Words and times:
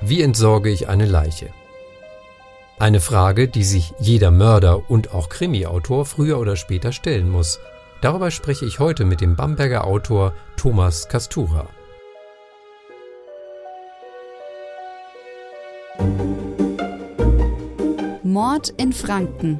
Wie 0.00 0.20
entsorge 0.22 0.70
ich 0.70 0.88
eine 0.88 1.06
Leiche? 1.06 1.50
Eine 2.78 3.00
Frage, 3.00 3.48
die 3.48 3.64
sich 3.64 3.94
jeder 3.98 4.30
Mörder 4.30 4.90
und 4.90 5.14
auch 5.14 5.30
Krimi-Autor 5.30 6.04
früher 6.04 6.38
oder 6.38 6.56
später 6.56 6.92
stellen 6.92 7.30
muss. 7.30 7.58
Darüber 8.02 8.30
spreche 8.30 8.66
ich 8.66 8.78
heute 8.78 9.06
mit 9.06 9.22
dem 9.22 9.36
Bamberger 9.36 9.86
Autor 9.86 10.34
Thomas 10.56 11.08
Kastura. 11.08 11.66
Mord 18.22 18.68
in 18.76 18.92
Franken. 18.92 19.58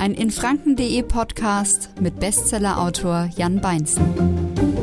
Ein 0.00 0.14
infranken.de 0.14 1.02
Podcast 1.04 1.90
mit 2.00 2.18
Bestsellerautor 2.18 3.30
Jan 3.36 3.60
Beinzen. 3.60 4.73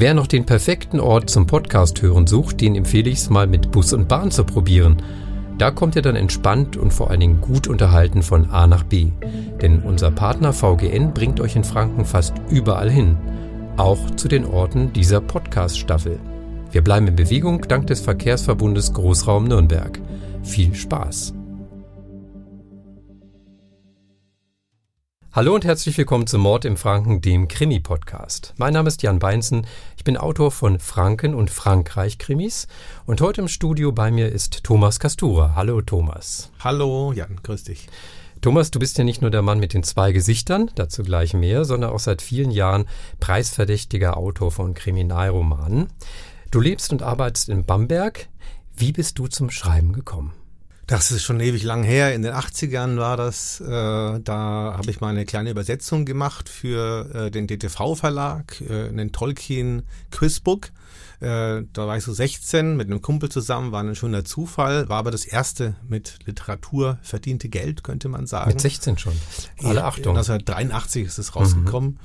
Wer 0.00 0.14
noch 0.14 0.28
den 0.28 0.46
perfekten 0.46 0.98
Ort 0.98 1.28
zum 1.28 1.46
Podcast 1.46 2.00
hören 2.00 2.26
sucht, 2.26 2.62
den 2.62 2.74
empfehle 2.74 3.10
ich 3.10 3.18
es 3.18 3.28
mal 3.28 3.46
mit 3.46 3.70
Bus 3.70 3.92
und 3.92 4.08
Bahn 4.08 4.30
zu 4.30 4.44
probieren. 4.44 4.96
Da 5.58 5.70
kommt 5.70 5.94
ihr 5.94 6.00
dann 6.00 6.16
entspannt 6.16 6.78
und 6.78 6.90
vor 6.90 7.10
allen 7.10 7.20
Dingen 7.20 7.42
gut 7.42 7.68
unterhalten 7.68 8.22
von 8.22 8.48
A 8.48 8.66
nach 8.66 8.82
B. 8.82 9.08
Denn 9.60 9.80
unser 9.80 10.10
Partner 10.10 10.54
VGN 10.54 11.12
bringt 11.12 11.38
euch 11.38 11.54
in 11.54 11.64
Franken 11.64 12.06
fast 12.06 12.32
überall 12.48 12.90
hin. 12.90 13.18
Auch 13.76 14.10
zu 14.12 14.26
den 14.28 14.46
Orten 14.46 14.90
dieser 14.94 15.20
Podcast-Staffel. 15.20 16.18
Wir 16.72 16.82
bleiben 16.82 17.06
in 17.06 17.16
Bewegung 17.16 17.60
dank 17.68 17.86
des 17.88 18.00
Verkehrsverbundes 18.00 18.94
Großraum 18.94 19.48
Nürnberg. 19.48 20.00
Viel 20.42 20.74
Spaß! 20.74 21.34
Hallo 25.32 25.54
und 25.54 25.64
herzlich 25.64 25.96
willkommen 25.96 26.26
zum 26.26 26.40
Mord 26.40 26.64
im 26.64 26.76
Franken, 26.76 27.20
dem 27.20 27.46
Krimi-Podcast. 27.46 28.52
Mein 28.56 28.72
Name 28.72 28.88
ist 28.88 29.00
Jan 29.04 29.20
Beinzen, 29.20 29.64
ich 29.96 30.02
bin 30.02 30.16
Autor 30.16 30.50
von 30.50 30.80
Franken 30.80 31.36
und 31.36 31.50
Frankreich-Krimis 31.50 32.66
und 33.06 33.20
heute 33.20 33.42
im 33.42 33.46
Studio 33.46 33.92
bei 33.92 34.10
mir 34.10 34.32
ist 34.32 34.64
Thomas 34.64 34.98
Kastura. 34.98 35.54
Hallo 35.54 35.82
Thomas. 35.82 36.50
Hallo 36.58 37.12
Jan, 37.12 37.38
grüß 37.44 37.62
dich. 37.62 37.86
Thomas, 38.40 38.72
du 38.72 38.80
bist 38.80 38.98
ja 38.98 39.04
nicht 39.04 39.22
nur 39.22 39.30
der 39.30 39.42
Mann 39.42 39.60
mit 39.60 39.72
den 39.72 39.84
zwei 39.84 40.10
Gesichtern, 40.10 40.68
dazu 40.74 41.04
gleich 41.04 41.32
mehr, 41.32 41.64
sondern 41.64 41.90
auch 41.90 42.00
seit 42.00 42.22
vielen 42.22 42.50
Jahren 42.50 42.86
preisverdächtiger 43.20 44.16
Autor 44.16 44.50
von 44.50 44.74
Kriminalromanen. 44.74 45.86
Du 46.50 46.58
lebst 46.58 46.90
und 46.90 47.04
arbeitest 47.04 47.50
in 47.50 47.64
Bamberg. 47.64 48.28
Wie 48.76 48.90
bist 48.90 49.16
du 49.20 49.28
zum 49.28 49.50
Schreiben 49.50 49.92
gekommen? 49.92 50.32
Das 50.90 51.12
ist 51.12 51.22
schon 51.22 51.38
ewig 51.38 51.62
lang 51.62 51.84
her. 51.84 52.12
In 52.16 52.22
den 52.22 52.32
80ern 52.32 52.96
war 52.96 53.16
das. 53.16 53.60
Äh, 53.60 53.64
da 53.68 54.74
habe 54.76 54.90
ich 54.90 55.00
mal 55.00 55.10
eine 55.10 55.24
kleine 55.24 55.50
Übersetzung 55.50 56.04
gemacht 56.04 56.48
für 56.48 57.08
äh, 57.14 57.30
den 57.30 57.46
DTV-Verlag, 57.46 58.60
äh, 58.68 58.88
einen 58.88 59.12
Tolkien 59.12 59.84
Quizbook. 60.10 60.70
Äh, 61.20 61.62
da 61.72 61.86
war 61.86 61.96
ich 61.96 62.02
so 62.02 62.12
16 62.12 62.76
mit 62.76 62.88
einem 62.88 63.00
Kumpel 63.02 63.28
zusammen, 63.28 63.70
war 63.70 63.84
ein 63.84 63.94
schöner 63.94 64.24
Zufall, 64.24 64.88
war 64.88 64.98
aber 64.98 65.12
das 65.12 65.24
erste 65.24 65.76
mit 65.86 66.18
Literatur 66.24 66.98
verdiente 67.02 67.48
Geld, 67.48 67.84
könnte 67.84 68.08
man 68.08 68.26
sagen. 68.26 68.50
Mit 68.50 68.60
16 68.60 68.98
schon. 68.98 69.12
Alle 69.62 69.84
Achtung. 69.84 70.16
1983 70.16 71.06
ist 71.06 71.18
es 71.18 71.36
rausgekommen. 71.36 71.90
Mhm. 71.90 71.98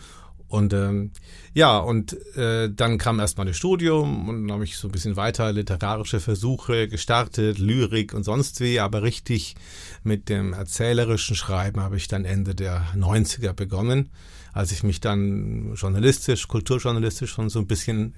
Und 0.56 0.72
ähm, 0.72 1.12
ja, 1.54 1.78
und 1.78 2.14
äh, 2.38 2.72
dann 2.74 2.98
kam 2.98 3.20
erstmal 3.20 3.46
das 3.46 3.58
Studium 3.58 4.30
und 4.30 4.48
dann 4.48 4.54
habe 4.54 4.64
ich 4.64 4.78
so 4.78 4.88
ein 4.88 4.92
bisschen 4.92 5.18
weiter 5.18 5.52
literarische 5.52 6.22
Versuche 6.22 6.88
gestartet, 6.88 7.60
Lyrik 7.60 8.14
und 8.14 8.24
sonst 8.24 8.62
wie, 8.62 8.80
aber 8.80 9.04
richtig 9.04 9.56
mit 10.04 10.30
dem 10.30 10.54
erzählerischen 10.54 11.36
Schreiben 11.36 11.82
habe 11.82 11.98
ich 11.98 12.08
dann 12.08 12.24
Ende 12.24 12.56
der 12.56 12.86
90er 12.96 13.52
begonnen, 13.52 14.12
als 14.54 14.72
ich 14.72 14.84
mich 14.84 15.02
dann 15.02 15.74
journalistisch, 15.76 16.48
kulturjournalistisch 16.48 17.32
schon 17.32 17.50
so 17.50 17.60
ein 17.60 17.68
bisschen 17.68 18.16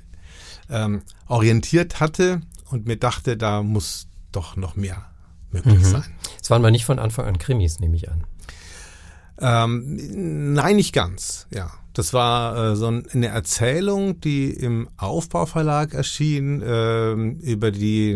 ähm, 0.69 1.01
orientiert 1.25 1.99
hatte 1.99 2.41
und 2.69 2.85
mir 2.85 2.97
dachte, 2.97 3.35
da 3.35 3.63
muss 3.63 4.09
doch 4.31 4.55
noch 4.57 4.75
mehr 4.75 5.09
möglich 5.49 5.79
mhm. 5.79 5.85
sein. 5.85 6.15
Es 6.39 6.51
waren 6.51 6.61
mal 6.61 6.69
nicht 6.69 6.85
von 6.85 6.99
Anfang 6.99 7.25
an 7.25 7.39
Krimis, 7.39 7.79
nehme 7.79 7.95
ich 7.95 8.11
an. 8.11 8.25
Ähm, 9.39 10.53
nein, 10.53 10.75
nicht 10.75 10.93
ganz, 10.93 11.47
ja. 11.51 11.71
Das 11.97 12.13
war 12.13 12.73
äh, 12.73 12.75
so 12.75 12.85
eine 12.85 13.27
Erzählung, 13.29 14.21
die 14.21 14.51
im 14.51 14.87
Aufbauverlag 14.97 15.95
erschien 15.95 16.61
äh, 16.61 17.13
über 17.13 17.71
die 17.71 18.11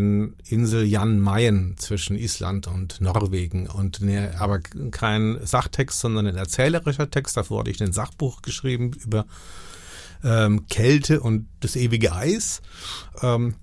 Insel 0.48 0.86
Jan 0.86 1.20
Mayen 1.20 1.78
zwischen 1.80 2.16
Island 2.16 2.68
und 2.68 3.02
Norwegen. 3.02 3.68
Und 3.68 4.02
ne, 4.02 4.36
aber 4.38 4.60
kein 4.60 5.40
Sachtext, 5.44 6.00
sondern 6.00 6.28
ein 6.28 6.36
erzählerischer 6.36 7.10
Text. 7.10 7.38
Davor 7.38 7.62
hatte 7.62 7.72
ich 7.72 7.82
ein 7.82 7.92
Sachbuch 7.92 8.44
geschrieben 8.44 8.92
über 9.04 9.26
ähm, 10.24 10.68
Kälte 10.68 11.20
und 11.20 11.48
das 11.62 11.76
ewige 11.76 12.14
Eis. 12.14 12.62
Ähm, 13.24 13.56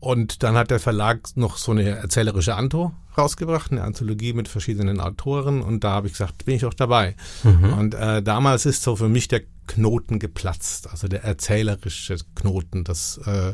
und 0.00 0.42
dann 0.42 0.56
hat 0.56 0.72
der 0.72 0.80
Verlag 0.80 1.36
noch 1.36 1.58
so 1.58 1.70
eine 1.70 1.90
erzählerische 1.90 2.56
Anto 2.56 2.92
rausgebracht, 3.16 3.72
eine 3.72 3.82
Anthologie 3.82 4.32
mit 4.32 4.48
verschiedenen 4.48 5.00
Autoren. 5.00 5.62
Und 5.62 5.84
da 5.84 5.92
habe 5.92 6.06
ich 6.06 6.14
gesagt, 6.14 6.44
bin 6.44 6.56
ich 6.56 6.64
auch 6.64 6.74
dabei. 6.74 7.16
Mhm. 7.42 7.72
Und 7.74 7.94
äh, 7.94 8.22
damals 8.22 8.66
ist 8.66 8.82
so 8.82 8.96
für 8.96 9.08
mich 9.08 9.28
der 9.28 9.42
Knoten 9.70 10.18
geplatzt, 10.18 10.90
also 10.90 11.06
der 11.06 11.22
erzählerische 11.22 12.16
Knoten 12.34 12.82
des, 12.82 13.20
äh, 13.24 13.50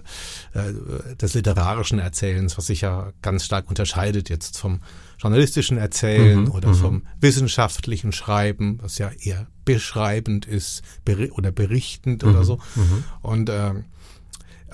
äh, 0.55 1.17
des 1.21 1.35
literarischen 1.35 1.99
Erzählens, 1.99 2.57
was 2.57 2.69
sich 2.69 2.81
ja 2.81 3.13
ganz 3.21 3.45
stark 3.45 3.69
unterscheidet 3.69 4.31
jetzt 4.31 4.59
vom 4.59 4.81
journalistischen 5.19 5.77
Erzählen 5.77 6.45
mhm, 6.45 6.51
oder 6.53 6.69
mhm. 6.69 6.75
vom 6.75 7.03
wissenschaftlichen 7.21 8.13
Schreiben, 8.13 8.79
was 8.81 8.97
ja 8.97 9.11
eher 9.21 9.47
beschreibend 9.67 10.47
ist 10.47 10.83
ber 11.05 11.17
oder 11.33 11.53
berichtend 11.53 12.23
mhm, 12.23 12.31
oder 12.31 12.45
so. 12.45 12.61
Mhm. 12.77 13.05
Und 13.21 13.51
äh, 13.51 13.75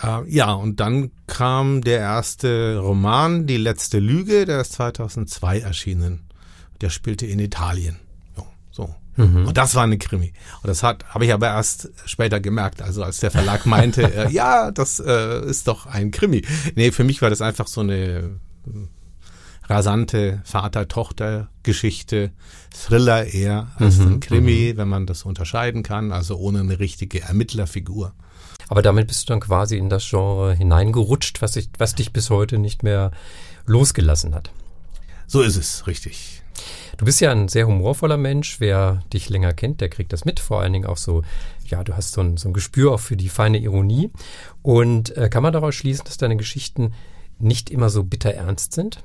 äh, 0.00 0.28
ja, 0.30 0.52
und 0.52 0.80
dann 0.80 1.10
kam 1.26 1.82
der 1.82 2.00
erste 2.00 2.78
Roman, 2.78 3.46
Die 3.46 3.56
letzte 3.56 3.98
Lüge, 3.98 4.44
der 4.46 4.60
ist 4.60 4.72
2002 4.74 5.60
erschienen. 5.60 6.28
Der 6.80 6.90
spielte 6.90 7.26
in 7.26 7.38
Italien. 7.38 7.98
So. 8.36 8.46
so. 8.70 8.94
Mhm. 9.16 9.46
Und 9.46 9.56
das 9.56 9.74
war 9.74 9.84
eine 9.84 9.98
Krimi. 9.98 10.32
Und 10.62 10.68
das 10.68 10.82
hat 10.82 11.04
habe 11.06 11.24
ich 11.26 11.32
aber 11.32 11.48
erst 11.48 11.90
später 12.06 12.40
gemerkt, 12.40 12.80
also 12.82 13.02
als 13.02 13.20
der 13.20 13.30
Verlag 13.30 13.66
meinte, 13.66 14.02
äh, 14.02 14.30
ja, 14.32 14.70
das 14.70 15.00
äh, 15.00 15.44
ist 15.44 15.68
doch 15.68 15.86
ein 15.86 16.10
Krimi. 16.10 16.42
Nee, 16.74 16.92
für 16.92 17.04
mich 17.04 17.20
war 17.22 17.30
das 17.30 17.42
einfach 17.42 17.66
so 17.66 17.82
eine 17.82 18.38
äh, 18.66 18.88
rasante 19.68 20.40
Vater-Tochter-Geschichte, 20.44 22.32
Thriller 22.70 23.26
eher 23.26 23.68
als 23.76 23.98
mhm. 23.98 24.14
ein 24.14 24.20
Krimi, 24.20 24.72
mhm. 24.72 24.76
wenn 24.78 24.88
man 24.88 25.06
das 25.06 25.24
unterscheiden 25.24 25.82
kann, 25.82 26.12
also 26.12 26.36
ohne 26.36 26.60
eine 26.60 26.78
richtige 26.78 27.20
Ermittlerfigur. 27.20 28.14
Aber 28.72 28.80
damit 28.80 29.06
bist 29.06 29.28
du 29.28 29.34
dann 29.34 29.40
quasi 29.40 29.76
in 29.76 29.90
das 29.90 30.08
Genre 30.08 30.54
hineingerutscht, 30.54 31.42
was, 31.42 31.56
ich, 31.56 31.68
was 31.76 31.94
dich 31.94 32.10
bis 32.14 32.30
heute 32.30 32.56
nicht 32.56 32.82
mehr 32.82 33.10
losgelassen 33.66 34.34
hat. 34.34 34.50
So 35.26 35.42
ist 35.42 35.56
es, 35.56 35.86
richtig. 35.86 36.40
Du 36.96 37.04
bist 37.04 37.20
ja 37.20 37.32
ein 37.32 37.48
sehr 37.48 37.66
humorvoller 37.66 38.16
Mensch. 38.16 38.60
Wer 38.60 39.02
dich 39.12 39.28
länger 39.28 39.52
kennt, 39.52 39.82
der 39.82 39.90
kriegt 39.90 40.14
das 40.14 40.24
mit. 40.24 40.40
Vor 40.40 40.62
allen 40.62 40.72
Dingen 40.72 40.86
auch 40.86 40.96
so, 40.96 41.22
ja, 41.66 41.84
du 41.84 41.98
hast 41.98 42.12
so 42.12 42.22
ein, 42.22 42.38
so 42.38 42.48
ein 42.48 42.54
Gespür 42.54 42.94
auch 42.94 43.00
für 43.00 43.14
die 43.14 43.28
feine 43.28 43.58
Ironie. 43.58 44.10
Und 44.62 45.14
äh, 45.18 45.28
kann 45.28 45.42
man 45.42 45.52
daraus 45.52 45.74
schließen, 45.74 46.06
dass 46.06 46.16
deine 46.16 46.38
Geschichten 46.38 46.94
nicht 47.38 47.68
immer 47.68 47.90
so 47.90 48.04
bitter 48.04 48.32
ernst 48.32 48.72
sind? 48.72 49.04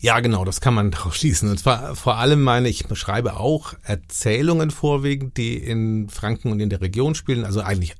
Ja, 0.00 0.18
genau, 0.18 0.44
das 0.44 0.60
kann 0.60 0.74
man 0.74 0.90
daraus 0.90 1.18
schließen. 1.18 1.48
Und 1.48 1.60
zwar 1.60 1.94
vor 1.94 2.16
allem 2.16 2.42
meine, 2.42 2.68
ich 2.68 2.88
beschreibe 2.88 3.38
auch 3.38 3.74
Erzählungen 3.84 4.72
vorwiegend, 4.72 5.36
die 5.36 5.56
in 5.56 6.08
Franken 6.08 6.50
und 6.50 6.58
in 6.58 6.68
der 6.68 6.80
Region 6.80 7.14
spielen, 7.14 7.44
also 7.44 7.60
eigentlich 7.60 7.94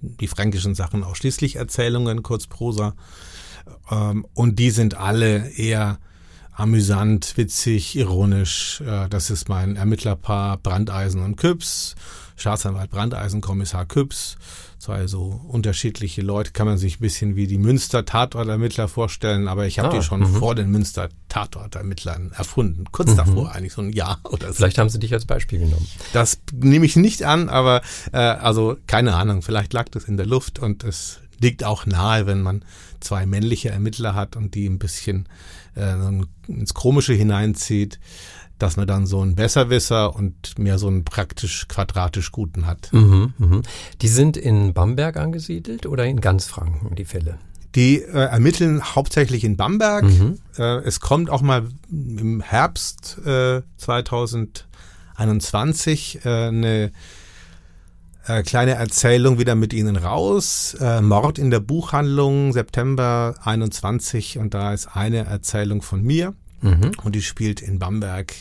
die 0.00 0.26
fränkischen 0.26 0.74
Sachen 0.74 1.04
ausschließlich 1.04 1.56
Erzählungen, 1.56 2.22
Kurzprosa. 2.22 2.94
Ähm, 3.90 4.26
und 4.34 4.58
die 4.58 4.70
sind 4.70 4.94
alle 4.94 5.50
eher 5.50 5.98
amüsant, 6.52 7.36
witzig, 7.36 7.96
ironisch. 7.96 8.80
Äh, 8.82 9.08
das 9.08 9.30
ist 9.30 9.48
mein 9.48 9.76
Ermittlerpaar 9.76 10.58
Brandeisen 10.58 11.22
und 11.22 11.36
Küps, 11.36 11.94
Staatsanwalt 12.36 12.90
Brandeisen, 12.90 13.40
Kommissar 13.40 13.86
Küps. 13.86 14.36
Zwei 14.80 15.06
so 15.06 15.38
unterschiedliche 15.46 16.22
Leute, 16.22 16.52
kann 16.52 16.66
man 16.66 16.78
sich 16.78 16.96
ein 16.96 17.02
bisschen 17.02 17.36
wie 17.36 17.46
die 17.46 17.58
Münster-Tatortermittler 17.58 18.88
vorstellen, 18.88 19.46
aber 19.46 19.66
ich 19.66 19.78
habe 19.78 19.90
ah, 19.90 19.92
die 19.92 20.02
schon 20.02 20.24
-hmm. 20.24 20.38
vor 20.38 20.54
den 20.54 20.70
Münster-Tatortermittlern 20.70 22.32
erfunden. 22.32 22.84
Kurz 22.90 23.10
-hmm. 23.10 23.16
davor, 23.16 23.52
eigentlich 23.52 23.74
so 23.74 23.82
ein 23.82 23.92
Jahr 23.92 24.20
oder 24.24 24.48
so. 24.48 24.54
Vielleicht 24.54 24.78
haben 24.78 24.88
sie 24.88 24.98
dich 24.98 25.12
als 25.12 25.26
Beispiel 25.26 25.58
genommen. 25.58 25.86
Das 26.14 26.40
nehme 26.50 26.86
ich 26.86 26.96
nicht 26.96 27.24
an, 27.24 27.50
aber 27.50 27.82
äh, 28.12 28.16
also 28.16 28.78
keine 28.86 29.14
Ahnung, 29.14 29.42
vielleicht 29.42 29.74
lag 29.74 29.90
das 29.90 30.04
in 30.04 30.16
der 30.16 30.24
Luft 30.24 30.58
und 30.58 30.82
es 30.82 31.20
liegt 31.38 31.62
auch 31.62 31.84
nahe, 31.84 32.26
wenn 32.26 32.40
man 32.40 32.64
zwei 33.00 33.26
männliche 33.26 33.68
Ermittler 33.68 34.14
hat 34.14 34.34
und 34.34 34.54
die 34.54 34.66
ein 34.66 34.78
bisschen 34.78 35.28
äh, 35.76 35.94
ins 36.48 36.74
Komische 36.74 37.12
hineinzieht 37.12 37.98
dass 38.62 38.76
man 38.76 38.86
dann 38.86 39.06
so 39.06 39.20
einen 39.20 39.34
Besserwisser 39.34 40.14
und 40.14 40.58
mehr 40.58 40.78
so 40.78 40.86
einen 40.86 41.04
praktisch 41.04 41.66
quadratisch 41.68 42.32
Guten 42.32 42.66
hat. 42.66 42.90
Mhm, 42.92 43.32
mh. 43.38 43.62
Die 44.02 44.08
sind 44.08 44.36
in 44.36 44.74
Bamberg 44.74 45.16
angesiedelt 45.16 45.86
oder 45.86 46.04
in 46.04 46.20
ganz 46.20 46.46
Franken, 46.46 46.94
die 46.94 47.04
Fälle? 47.04 47.38
Die 47.74 48.02
äh, 48.02 48.10
ermitteln 48.10 48.82
hauptsächlich 48.82 49.44
in 49.44 49.56
Bamberg. 49.56 50.04
Mhm. 50.04 50.38
Äh, 50.58 50.80
es 50.80 51.00
kommt 51.00 51.30
auch 51.30 51.42
mal 51.42 51.68
im 51.90 52.40
Herbst 52.40 53.18
äh, 53.24 53.62
2021 53.78 56.24
äh, 56.24 56.28
eine 56.28 56.92
äh, 58.26 58.42
kleine 58.42 58.72
Erzählung 58.72 59.38
wieder 59.38 59.54
mit 59.54 59.72
Ihnen 59.72 59.96
raus. 59.96 60.76
Äh, 60.80 61.00
Mord 61.00 61.38
in 61.38 61.50
der 61.50 61.60
Buchhandlung, 61.60 62.52
September 62.52 63.34
21. 63.42 64.38
Und 64.38 64.54
da 64.54 64.72
ist 64.72 64.88
eine 64.94 65.26
Erzählung 65.26 65.82
von 65.82 66.02
mir. 66.02 66.34
Mhm. 66.60 66.92
Und 67.02 67.14
die 67.14 67.22
spielt 67.22 67.62
in 67.62 67.78
Bamberg 67.78 68.34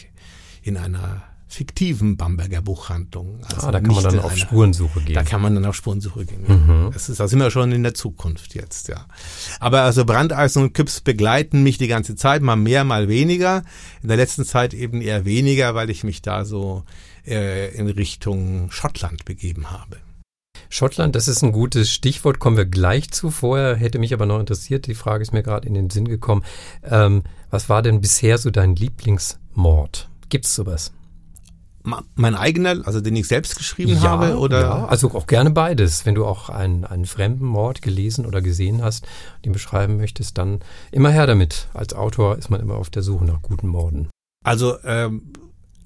in 0.61 0.77
einer 0.77 1.23
fiktiven 1.49 2.15
Bamberger 2.15 2.61
Buchhandlung. 2.61 3.43
Also 3.51 3.67
ah, 3.67 3.71
da 3.71 3.81
kann 3.81 3.95
man 3.95 4.03
dann 4.03 4.19
auf 4.19 4.31
einer, 4.31 4.37
Spurensuche 4.37 5.01
gehen. 5.01 5.15
Da 5.15 5.23
kann 5.23 5.41
man 5.41 5.55
dann 5.55 5.65
auf 5.65 5.75
Spurensuche 5.75 6.25
gehen. 6.25 6.43
Mhm. 6.47 6.91
Das 6.93 7.09
ist, 7.09 7.19
da 7.19 7.27
sind 7.27 7.39
wir 7.39 7.49
schon 7.49 7.71
in 7.71 7.81
der 7.81 7.95
Zukunft 7.95 8.53
jetzt, 8.53 8.87
ja. 8.87 9.07
Aber 9.59 9.81
also 9.81 10.05
Brandeisen 10.05 10.61
und 10.61 10.73
Kips 10.73 11.01
begleiten 11.01 11.63
mich 11.63 11.79
die 11.79 11.87
ganze 11.87 12.15
Zeit, 12.15 12.43
mal 12.43 12.55
mehr, 12.55 12.83
mal 12.83 13.07
weniger. 13.07 13.63
In 14.03 14.09
der 14.09 14.17
letzten 14.17 14.45
Zeit 14.45 14.75
eben 14.75 15.01
eher 15.01 15.25
weniger, 15.25 15.73
weil 15.73 15.89
ich 15.89 16.03
mich 16.03 16.21
da 16.21 16.45
so 16.45 16.83
äh, 17.25 17.73
in 17.75 17.87
Richtung 17.87 18.69
Schottland 18.69 19.25
begeben 19.25 19.71
habe. 19.71 19.97
Schottland, 20.69 21.15
das 21.15 21.27
ist 21.27 21.41
ein 21.41 21.51
gutes 21.51 21.89
Stichwort, 21.89 22.37
kommen 22.37 22.57
wir 22.57 22.65
gleich 22.65 23.09
zu. 23.09 23.31
Vorher 23.31 23.75
hätte 23.75 23.97
mich 23.97 24.13
aber 24.13 24.27
noch 24.27 24.39
interessiert, 24.39 24.85
die 24.85 24.93
Frage 24.93 25.23
ist 25.23 25.33
mir 25.33 25.41
gerade 25.41 25.67
in 25.67 25.73
den 25.73 25.89
Sinn 25.89 26.07
gekommen. 26.07 26.43
Ähm, 26.83 27.23
was 27.49 27.69
war 27.69 27.81
denn 27.81 28.01
bisher 28.01 28.37
so 28.37 28.51
dein 28.51 28.75
Lieblingsmord? 28.75 30.08
Gibt's 30.29 30.55
sowas? 30.55 30.91
mein 32.15 32.35
eigener, 32.35 32.85
also 32.85 33.01
den 33.01 33.15
ich 33.15 33.27
selbst 33.27 33.57
geschrieben 33.57 33.93
ja, 33.93 34.01
habe, 34.01 34.37
oder? 34.37 34.61
Ja, 34.61 34.85
also 34.85 35.11
auch 35.13 35.27
gerne 35.27 35.51
beides. 35.51 36.05
Wenn 36.05 36.15
du 36.15 36.25
auch 36.25 36.49
einen, 36.49 36.85
einen 36.85 37.05
fremden 37.05 37.45
Mord 37.45 37.81
gelesen 37.81 38.25
oder 38.25 38.41
gesehen 38.41 38.83
hast, 38.83 39.07
den 39.45 39.53
beschreiben 39.53 39.97
möchtest, 39.97 40.37
dann 40.37 40.59
immer 40.91 41.09
her 41.09 41.27
damit. 41.27 41.67
Als 41.73 41.93
Autor 41.93 42.37
ist 42.37 42.49
man 42.49 42.59
immer 42.59 42.75
auf 42.75 42.89
der 42.89 43.01
Suche 43.01 43.25
nach 43.25 43.41
guten 43.41 43.67
Morden. 43.67 44.09
Also 44.43 44.77
ähm, 44.83 45.33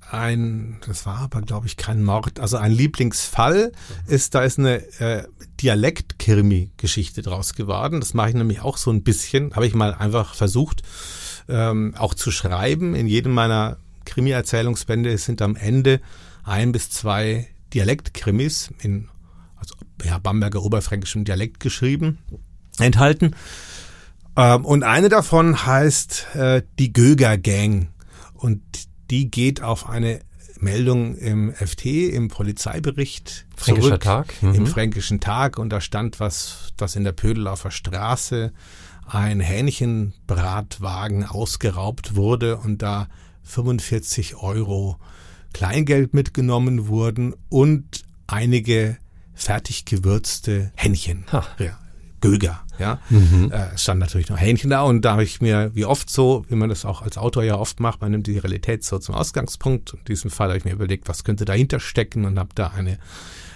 ein, 0.10 0.78
das 0.86 1.06
war 1.06 1.20
aber 1.20 1.42
glaube 1.42 1.68
ich 1.68 1.78
kein 1.78 2.04
Mord, 2.04 2.40
also 2.40 2.58
ein 2.58 2.72
Lieblingsfall 2.72 3.72
ist, 4.08 4.36
da 4.36 4.44
ist 4.44 4.60
eine 4.60 4.78
äh, 5.00 5.24
Dialekt-Krimi-Geschichte 5.62 7.22
draus 7.22 7.54
geworden. 7.54 8.00
Das 8.00 8.14
mache 8.14 8.30
ich 8.30 8.36
nämlich 8.36 8.62
auch 8.62 8.78
so 8.78 8.92
ein 8.92 9.04
bisschen, 9.04 9.56
habe 9.56 9.68
ich 9.68 9.74
mal 9.74 9.94
einfach 9.94 10.34
versucht, 10.36 10.82
ähm, 11.48 11.94
auch 11.98 12.14
zu 12.14 12.32
schreiben 12.32 12.96
in 12.96 13.08
jedem 13.08 13.34
meiner 13.34 13.78
Krimi-Erzählungsbände 14.06 15.18
sind 15.18 15.42
am 15.42 15.56
Ende 15.56 16.02
ein 16.44 16.72
bis 16.72 16.90
zwei 16.90 17.48
Dialektkrimis 17.74 18.72
in 18.82 19.10
also, 19.56 19.76
ja, 20.04 20.18
Bamberger 20.20 20.62
oberfränkischem 20.62 21.24
Dialekt 21.24 21.60
geschrieben, 21.60 22.20
enthalten. 22.80 23.36
Ähm, 24.36 24.66
und 24.66 24.84
eine 24.84 25.10
davon 25.10 25.66
heißt 25.66 26.36
äh, 26.36 26.64
die 26.80 26.92
Göger 26.92 27.38
Gang. 27.38 27.90
Und 28.34 28.62
die 29.10 29.32
geht 29.32 29.62
auf 29.62 29.90
eine 29.90 30.20
Meldung 30.60 31.16
im 31.16 31.54
FT, 31.54 31.86
im 31.86 32.30
Polizeibericht 32.30 33.46
Fränkischer 33.56 33.88
zurück, 33.88 34.02
Tag. 34.02 34.42
Mhm. 34.42 34.56
im 34.56 34.68
Fränkischen 34.68 35.20
Tag 35.20 35.60
und 35.60 35.70
da 35.70 35.82
stand 35.82 36.20
was, 36.20 36.74
dass 36.78 36.96
in 36.96 37.04
der 37.04 37.12
Pödeldorfer 37.12 37.72
Straße 37.72 38.54
ein 39.06 39.40
Hähnchenbratwagen 39.42 41.26
ausgeraubt 41.26 42.16
wurde 42.16 42.58
und 42.58 42.82
da 42.82 43.08
45 43.44 44.36
Euro 44.38 44.98
Kleingeld 45.54 46.14
mitgenommen 46.14 46.88
wurden 46.88 47.36
und 47.50 48.04
einige 48.28 48.98
fertig 49.34 49.86
gewürzte 49.86 50.72
Hähnchen. 50.76 51.26
Ha. 51.32 51.46
Ja, 51.60 51.78
Göger, 52.22 52.64
ja. 52.80 53.00
Mhm. 53.10 53.52
Äh, 53.52 53.78
stand 53.78 54.00
natürlich 54.00 54.30
noch 54.30 54.40
Hähnchen 54.40 54.70
da 54.70 54.82
und 54.84 55.04
da 55.04 55.12
habe 55.14 55.24
ich 55.24 55.42
mir, 55.42 55.72
wie 55.74 55.86
oft 55.86 56.10
so, 56.10 56.46
wie 56.48 56.56
man 56.56 56.70
das 56.70 56.86
auch 56.86 57.02
als 57.02 57.18
Autor 57.18 57.44
ja 57.44 57.58
oft 57.58 57.80
macht, 57.80 58.02
man 58.02 58.12
nimmt 58.12 58.28
die 58.28 58.38
Realität 58.38 58.84
so 58.84 58.98
zum 58.98 59.16
Ausgangspunkt. 59.16 59.94
In 59.94 60.06
diesem 60.06 60.32
Fall 60.32 60.48
habe 60.48 60.58
ich 60.58 60.66
mir 60.66 60.72
überlegt, 60.72 61.08
was 61.10 61.24
könnte 61.24 61.46
dahinter 61.46 61.80
stecken 61.80 62.26
und 62.26 62.40
habe 62.40 62.52
da 62.56 62.68
eine 62.68 62.98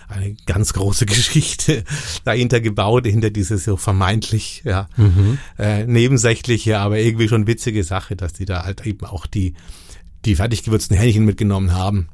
eine 0.07 0.35
ganz 0.45 0.73
große 0.73 1.05
Geschichte 1.07 1.83
dahinter 2.23 2.61
gebaut, 2.61 3.05
hinter 3.05 3.29
diese 3.29 3.57
so 3.57 3.77
vermeintlich 3.77 4.61
ja, 4.65 4.87
mhm. 4.97 5.37
äh, 5.57 5.85
nebensächliche, 5.85 6.79
aber 6.79 6.99
irgendwie 6.99 7.27
schon 7.27 7.47
witzige 7.47 7.83
Sache, 7.83 8.15
dass 8.15 8.33
die 8.33 8.45
da 8.45 8.63
halt 8.63 8.85
eben 8.85 9.05
auch 9.05 9.25
die, 9.25 9.53
die 10.25 10.35
fertig 10.35 10.63
gewürzten 10.63 10.97
Hähnchen 10.97 11.25
mitgenommen 11.25 11.73
haben 11.73 12.09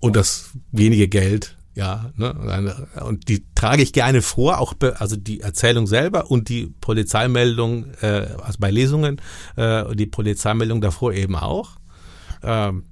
und 0.00 0.16
das 0.16 0.50
wenige 0.72 1.08
Geld. 1.08 1.56
Ja, 1.74 2.10
ne, 2.16 2.86
und 3.04 3.28
die 3.28 3.44
trage 3.54 3.82
ich 3.82 3.92
gerne 3.92 4.22
vor, 4.22 4.60
auch 4.60 4.72
be, 4.72 4.98
also 4.98 5.14
die 5.14 5.42
Erzählung 5.42 5.86
selber 5.86 6.30
und 6.30 6.48
die 6.48 6.72
Polizeimeldung, 6.80 7.92
äh, 8.00 8.28
also 8.42 8.56
bei 8.58 8.70
Lesungen, 8.70 9.20
äh, 9.56 9.94
die 9.94 10.06
Polizeimeldung 10.06 10.80
davor 10.80 11.12
eben 11.12 11.36
auch. 11.36 11.72
Ähm, 12.42 12.84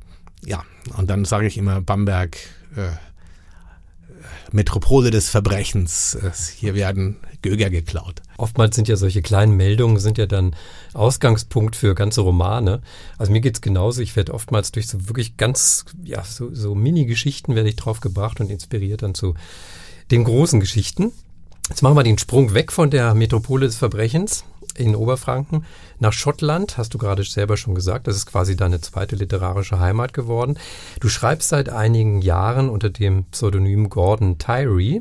ja, 0.45 0.63
und 0.99 1.09
dann 1.09 1.25
sage 1.25 1.47
ich 1.47 1.57
immer 1.57 1.81
Bamberg, 1.81 2.37
äh, 2.77 2.91
Metropole 4.53 5.11
des 5.11 5.29
Verbrechens. 5.29 6.19
Hier 6.57 6.75
werden 6.75 7.17
Göger 7.43 7.71
geklaut. 7.71 8.23
Oftmals 8.39 8.77
sind 8.77 8.89
ja 8.89 8.97
solche 8.97 9.23
kleinen 9.23 9.57
Meldungen 9.57 9.99
sind 9.99 10.19
ja 10.19 10.27
dann 10.27 10.57
Ausgangspunkt 10.93 11.77
für 11.77 11.95
ganze 11.95 12.23
Romane. 12.23 12.81
Also 13.19 13.33
mir 13.33 13.41
geht's 13.41 13.61
genauso. 13.61 14.01
Ich 14.01 14.17
werde 14.17 14.35
oftmals 14.35 14.73
durch 14.73 14.89
so 14.89 15.09
wirklich 15.09 15.37
ganz, 15.37 15.85
ja, 16.03 16.25
so, 16.25 16.55
so 16.55 16.75
Mini-Geschichten 16.75 17.55
werde 17.55 17.69
ich 17.69 17.77
drauf 17.77 18.01
gebracht 18.01 18.41
und 18.41 18.51
inspiriert 18.51 19.03
dann 19.03 19.15
zu 19.15 19.35
den 20.11 20.25
großen 20.25 20.61
Geschichten. 20.61 21.13
Jetzt 21.69 21.83
machen 21.83 21.97
wir 21.97 22.03
den 22.03 22.19
Sprung 22.19 22.53
weg 22.53 22.73
von 22.73 22.91
der 22.91 23.15
Metropole 23.15 23.67
des 23.67 23.77
Verbrechens 23.77 24.45
in 24.77 24.95
Oberfranken 24.95 25.65
nach 25.99 26.13
Schottland, 26.13 26.79
hast 26.79 26.95
du 26.95 26.99
gerade 26.99 27.23
selber 27.25 27.57
schon 27.57 27.75
gesagt. 27.75 28.07
Das 28.07 28.17
ist 28.17 28.27
quasi 28.27 28.57
deine 28.57 28.81
zweite 28.81 29.17
literarische 29.17 29.79
Heimat 29.79 30.13
geworden. 30.13 30.59
Du 31.01 31.09
schreibst 31.09 31.49
seit 31.49 31.69
einigen 31.69 32.21
Jahren 32.21 32.69
unter 32.69 32.91
dem 32.91 33.25
Pseudonym 33.27 33.89
Gordon 33.89 34.39
Tyree. 34.39 35.01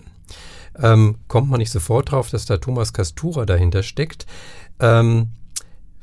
Ähm, 0.80 1.16
kommt 1.28 1.50
man 1.50 1.60
nicht 1.60 1.72
sofort 1.72 2.12
drauf, 2.12 2.30
dass 2.30 2.46
da 2.46 2.58
Thomas 2.58 2.94
Castura 2.94 3.46
dahinter 3.46 3.84
steckt. 3.84 4.26
Ähm, 4.80 5.30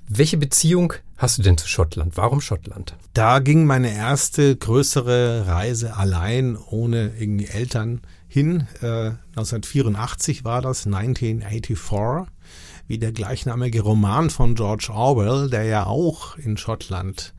welche 0.09 0.37
Beziehung 0.37 0.93
hast 1.19 1.39
du 1.39 1.43
denn 1.43 1.57
zu 1.57 1.69
Schottland? 1.69 2.17
Warum 2.17 2.41
Schottland? 2.41 2.97
Da 3.15 3.39
ging 3.39 3.65
meine 3.65 3.95
erste 3.95 4.57
größere 4.57 5.47
Reise 5.47 5.97
allein, 5.97 6.57
ohne 6.57 7.13
irgendwie 7.19 7.47
Eltern 7.47 8.01
hin. 8.27 8.67
Äh, 8.81 9.13
1984 9.37 10.45
war 10.45 10.63
das, 10.63 10.87
1984 10.87 11.79
wie 12.91 12.99
der 12.99 13.13
gleichnamige 13.13 13.83
Roman 13.83 14.31
von 14.31 14.57
George 14.57 14.89
Orwell, 14.93 15.49
der 15.49 15.63
ja 15.63 15.87
auch 15.87 16.37
in 16.37 16.57
Schottland 16.57 17.35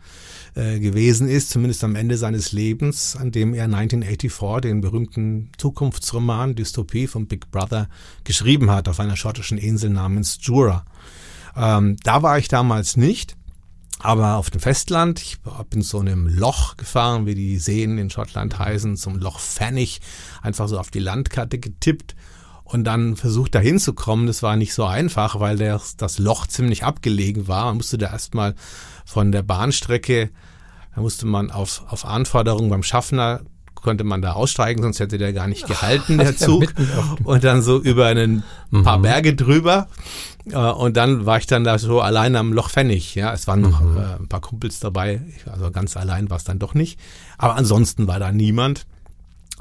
äh, 0.56 0.80
gewesen 0.80 1.28
ist, 1.28 1.50
zumindest 1.50 1.84
am 1.84 1.98
Ende 1.98 2.16
seines 2.16 2.54
Lebens, 2.54 3.18
an 3.18 3.32
dem 3.32 3.54
er 3.54 3.66
1984 3.66 4.62
den 4.62 4.80
berühmten 4.80 5.52
Zukunftsroman 5.58 6.56
Dystopie 6.56 7.06
von 7.06 7.28
Big 7.28 7.52
Brother 7.52 7.90
geschrieben 8.24 8.72
hat, 8.72 8.88
auf 8.88 9.02
einer 9.02 9.18
schottischen 9.18 9.58
Insel 9.58 9.90
namens 9.90 10.38
Jura. 10.40 10.86
Ähm, 11.58 11.98
da 12.02 12.24
war 12.24 12.38
ich 12.38 12.48
damals 12.48 12.96
nicht. 12.96 13.36
Aber 14.00 14.38
auf 14.38 14.50
dem 14.50 14.62
Festland, 14.62 15.22
ich 15.22 15.38
bin 15.70 15.82
so 15.82 16.00
einem 16.00 16.28
Loch 16.30 16.78
gefahren, 16.78 17.26
wie 17.26 17.36
die 17.36 17.58
Seen 17.58 17.98
in 17.98 18.10
Schottland 18.10 18.58
heißen, 18.58 18.96
zum 18.96 19.18
Loch 19.18 19.40
Pfennig, 19.40 20.00
einfach 20.42 20.70
so 20.70 20.80
auf 20.80 20.92
die 20.92 21.00
Landkarte 21.00 21.60
getippt 21.60 22.16
und 22.72 22.84
dann 22.86 23.16
versucht 23.16 23.56
da 23.56 23.60
hinzukommen. 23.60 24.28
Das 24.28 24.44
war 24.44 24.56
nicht 24.56 24.74
so 24.74 24.86
einfach, 24.86 25.40
weil 25.40 25.58
der, 25.58 25.82
das 25.98 26.20
Loch 26.20 26.48
ziemlich 26.48 26.84
abgelegen 26.84 27.48
war. 27.48 27.66
Man 27.66 27.78
musste 27.78 27.98
da 27.98 28.12
erstmal 28.12 28.56
von 29.06 29.32
der 29.32 29.44
Bahnstrecke, 29.44 30.30
da 30.96 31.02
musste 31.02 31.26
man 31.26 31.52
auf, 31.52 31.84
auf 31.88 32.06
Anforderung 32.06 32.70
beim 32.70 32.84
Schaffner 32.84 33.42
konnte 33.82 34.04
man 34.04 34.22
da 34.22 34.34
aussteigen, 34.34 34.84
sonst 34.84 35.00
hätte 35.00 35.18
der 35.18 35.34
gar 35.34 35.48
nicht 35.48 35.68
gehalten, 35.68 36.18
der 36.18 36.38
Zug. 36.38 36.74
Und 37.24 37.44
dann 37.44 37.62
so 37.62 37.80
über 37.80 38.08
ein 38.08 38.44
paar 38.84 39.00
mhm. 39.00 39.02
Berge 39.02 39.36
drüber. 39.36 39.88
Äh, 40.50 40.58
und 40.58 40.98
dann 40.98 41.26
war 41.26 41.38
ich 41.38 41.48
dann 41.48 41.64
da 41.64 41.78
so 41.78 42.00
allein 42.00 42.36
am 42.36 42.54
Loch 42.54 42.70
Pfennig. 42.70 43.16
Ja, 43.16 43.34
es 43.34 43.48
waren 43.48 43.62
noch 43.62 43.82
mhm. 43.82 43.98
Äh, 43.98 44.16
ein 44.20 44.28
paar 44.28 44.42
Kumpels 44.42 44.80
dabei. 44.80 45.22
Also 45.52 45.72
ganz 45.72 45.98
allein 45.98 46.30
war 46.30 46.38
es 46.38 46.44
dann 46.44 46.60
doch 46.60 46.74
nicht. 46.74 47.00
Aber 47.38 47.56
ansonsten 47.56 48.08
war 48.08 48.20
da 48.20 48.32
niemand. 48.32 48.86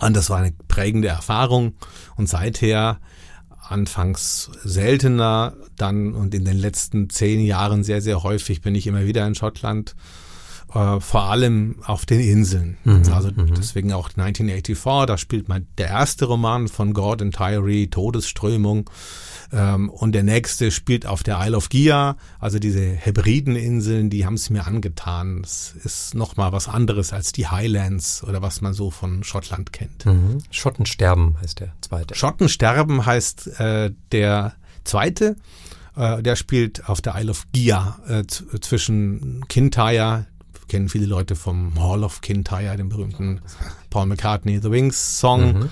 Und 0.00 0.16
das 0.16 0.30
war 0.30 0.38
eine 0.38 0.52
prägende 0.68 1.08
Erfahrung. 1.08 1.74
Und 2.16 2.28
seither 2.28 2.98
anfangs 3.68 4.50
seltener, 4.64 5.54
dann 5.76 6.14
und 6.14 6.34
in 6.34 6.44
den 6.44 6.58
letzten 6.58 7.08
zehn 7.08 7.40
Jahren 7.40 7.84
sehr, 7.84 8.02
sehr 8.02 8.22
häufig 8.22 8.62
bin 8.62 8.74
ich 8.74 8.86
immer 8.86 9.04
wieder 9.04 9.26
in 9.26 9.34
Schottland. 9.34 9.94
Äh, 10.74 11.00
vor 11.00 11.22
allem 11.24 11.76
auf 11.84 12.06
den 12.06 12.20
Inseln. 12.20 12.78
Mhm, 12.84 13.02
also 13.12 13.28
mhm. 13.28 13.54
deswegen 13.56 13.92
auch 13.92 14.08
1984, 14.08 15.06
da 15.06 15.18
spielt 15.18 15.48
man 15.48 15.66
der 15.78 15.88
erste 15.88 16.26
Roman 16.26 16.68
von 16.68 16.92
Gordon 16.94 17.32
Tyree, 17.32 17.86
Todesströmung. 17.88 18.88
Ähm, 19.52 19.90
und 19.90 20.12
der 20.12 20.22
nächste 20.22 20.70
spielt 20.70 21.06
auf 21.06 21.22
der 21.22 21.40
Isle 21.40 21.56
of 21.56 21.68
Gia, 21.68 22.16
also 22.38 22.58
diese 22.58 22.82
Hebrideninseln, 22.82 24.10
die 24.10 24.24
haben 24.24 24.34
es 24.34 24.50
mir 24.50 24.66
angetan. 24.66 25.42
Es 25.42 25.74
ist 25.82 26.14
nochmal 26.14 26.52
was 26.52 26.68
anderes 26.68 27.12
als 27.12 27.32
die 27.32 27.48
Highlands 27.48 28.22
oder 28.22 28.42
was 28.42 28.60
man 28.60 28.74
so 28.74 28.90
von 28.90 29.24
Schottland 29.24 29.72
kennt. 29.72 30.06
Mhm. 30.06 30.38
Schottensterben 30.50 31.36
heißt 31.40 31.60
der 31.60 31.72
zweite. 31.80 32.14
Schottensterben 32.14 33.04
heißt 33.04 33.60
äh, 33.60 33.92
der 34.12 34.54
zweite. 34.84 35.36
Äh, 35.96 36.22
der 36.22 36.36
spielt 36.36 36.88
auf 36.88 37.00
der 37.00 37.16
Isle 37.18 37.32
of 37.32 37.46
Gia 37.52 37.98
äh, 38.08 38.24
zwischen 38.26 39.44
Kintyre, 39.48 40.26
kennen 40.68 40.88
viele 40.88 41.06
Leute 41.06 41.34
vom 41.34 41.82
Hall 41.82 42.04
of 42.04 42.20
Kintyre, 42.20 42.76
dem 42.76 42.88
berühmten 42.88 43.40
Paul 43.90 44.06
McCartney 44.06 44.60
The 44.62 44.70
Wings 44.70 45.18
Song. 45.18 45.58
Mhm. 45.58 45.68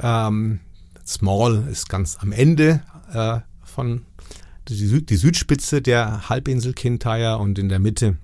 Ähm, 0.00 0.60
Small 1.04 1.66
ist 1.70 1.88
ganz 1.88 2.18
am 2.20 2.30
Ende 2.30 2.82
äh, 3.12 3.40
von 3.64 4.04
die, 4.68 5.04
die 5.04 5.16
Südspitze 5.16 5.80
der 5.82 6.28
Halbinsel 6.28 6.72
Kintyre 6.74 7.38
und 7.38 7.58
in 7.58 7.68
der 7.68 7.78
Mitte 7.78 8.16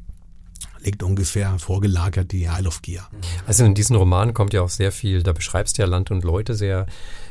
liegt 0.84 1.02
ungefähr 1.02 1.58
vorgelagert 1.58 2.32
die 2.32 2.44
Isle 2.44 2.68
of 2.68 2.82
Gia. 2.82 3.08
Also 3.46 3.64
in 3.64 3.74
diesen 3.74 3.96
Romanen 3.96 4.34
kommt 4.34 4.52
ja 4.52 4.62
auch 4.62 4.68
sehr 4.68 4.92
viel, 4.92 5.22
da 5.22 5.32
beschreibst 5.32 5.78
du 5.78 5.82
ja 5.82 5.88
Land 5.88 6.10
und 6.10 6.24
Leute 6.24 6.54
sehr, 6.54 6.86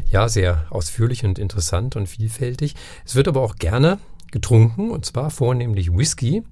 ja, 0.09 0.27
sehr 0.27 0.65
ausführlich 0.69 1.23
und 1.23 1.39
interessant 1.39 1.95
und 1.95 2.07
vielfältig. 2.07 2.75
Es 3.05 3.15
wird 3.15 3.27
aber 3.27 3.41
auch 3.41 3.55
gerne 3.55 3.99
getrunken 4.31 4.89
und 4.89 5.05
zwar 5.05 5.29
vornehmlich 5.29 5.95
Whisky. 5.95 6.43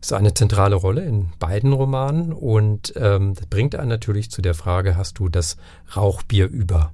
Das 0.00 0.10
ist 0.10 0.12
eine 0.14 0.34
zentrale 0.34 0.74
Rolle 0.74 1.04
in 1.04 1.28
beiden 1.38 1.72
Romanen 1.72 2.32
und 2.32 2.92
ähm, 2.96 3.34
das 3.34 3.46
bringt 3.46 3.76
einen 3.76 3.88
natürlich 3.88 4.32
zu 4.32 4.42
der 4.42 4.54
Frage, 4.54 4.96
hast 4.96 5.20
du 5.20 5.28
das 5.28 5.56
Rauchbier 5.94 6.48
über? 6.48 6.92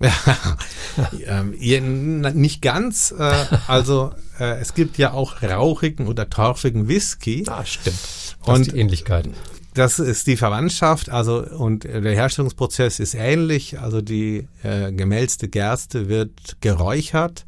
ähm, 1.26 2.20
nicht 2.20 2.62
ganz. 2.62 3.14
Äh, 3.16 3.32
also 3.66 4.12
äh, 4.38 4.58
es 4.60 4.74
gibt 4.74 4.98
ja 4.98 5.12
auch 5.12 5.42
rauchigen 5.42 6.06
oder 6.06 6.28
torfigen 6.30 6.88
Whisky. 6.88 7.44
Ah, 7.48 7.64
stimmt. 7.64 7.98
Das 8.44 8.48
und 8.48 8.60
ist 8.62 8.72
die 8.72 8.78
Ähnlichkeit. 8.78 9.28
Das 9.74 9.98
ist 9.98 10.26
die 10.26 10.36
Verwandtschaft, 10.36 11.10
also 11.10 11.44
und 11.46 11.84
der 11.84 12.02
Herstellungsprozess 12.02 12.98
ist 12.98 13.14
ähnlich. 13.14 13.78
Also 13.78 14.00
die 14.00 14.48
äh, 14.64 14.90
gemälzte 14.92 15.48
Gerste 15.48 16.08
wird 16.08 16.56
geräuchert 16.60 17.46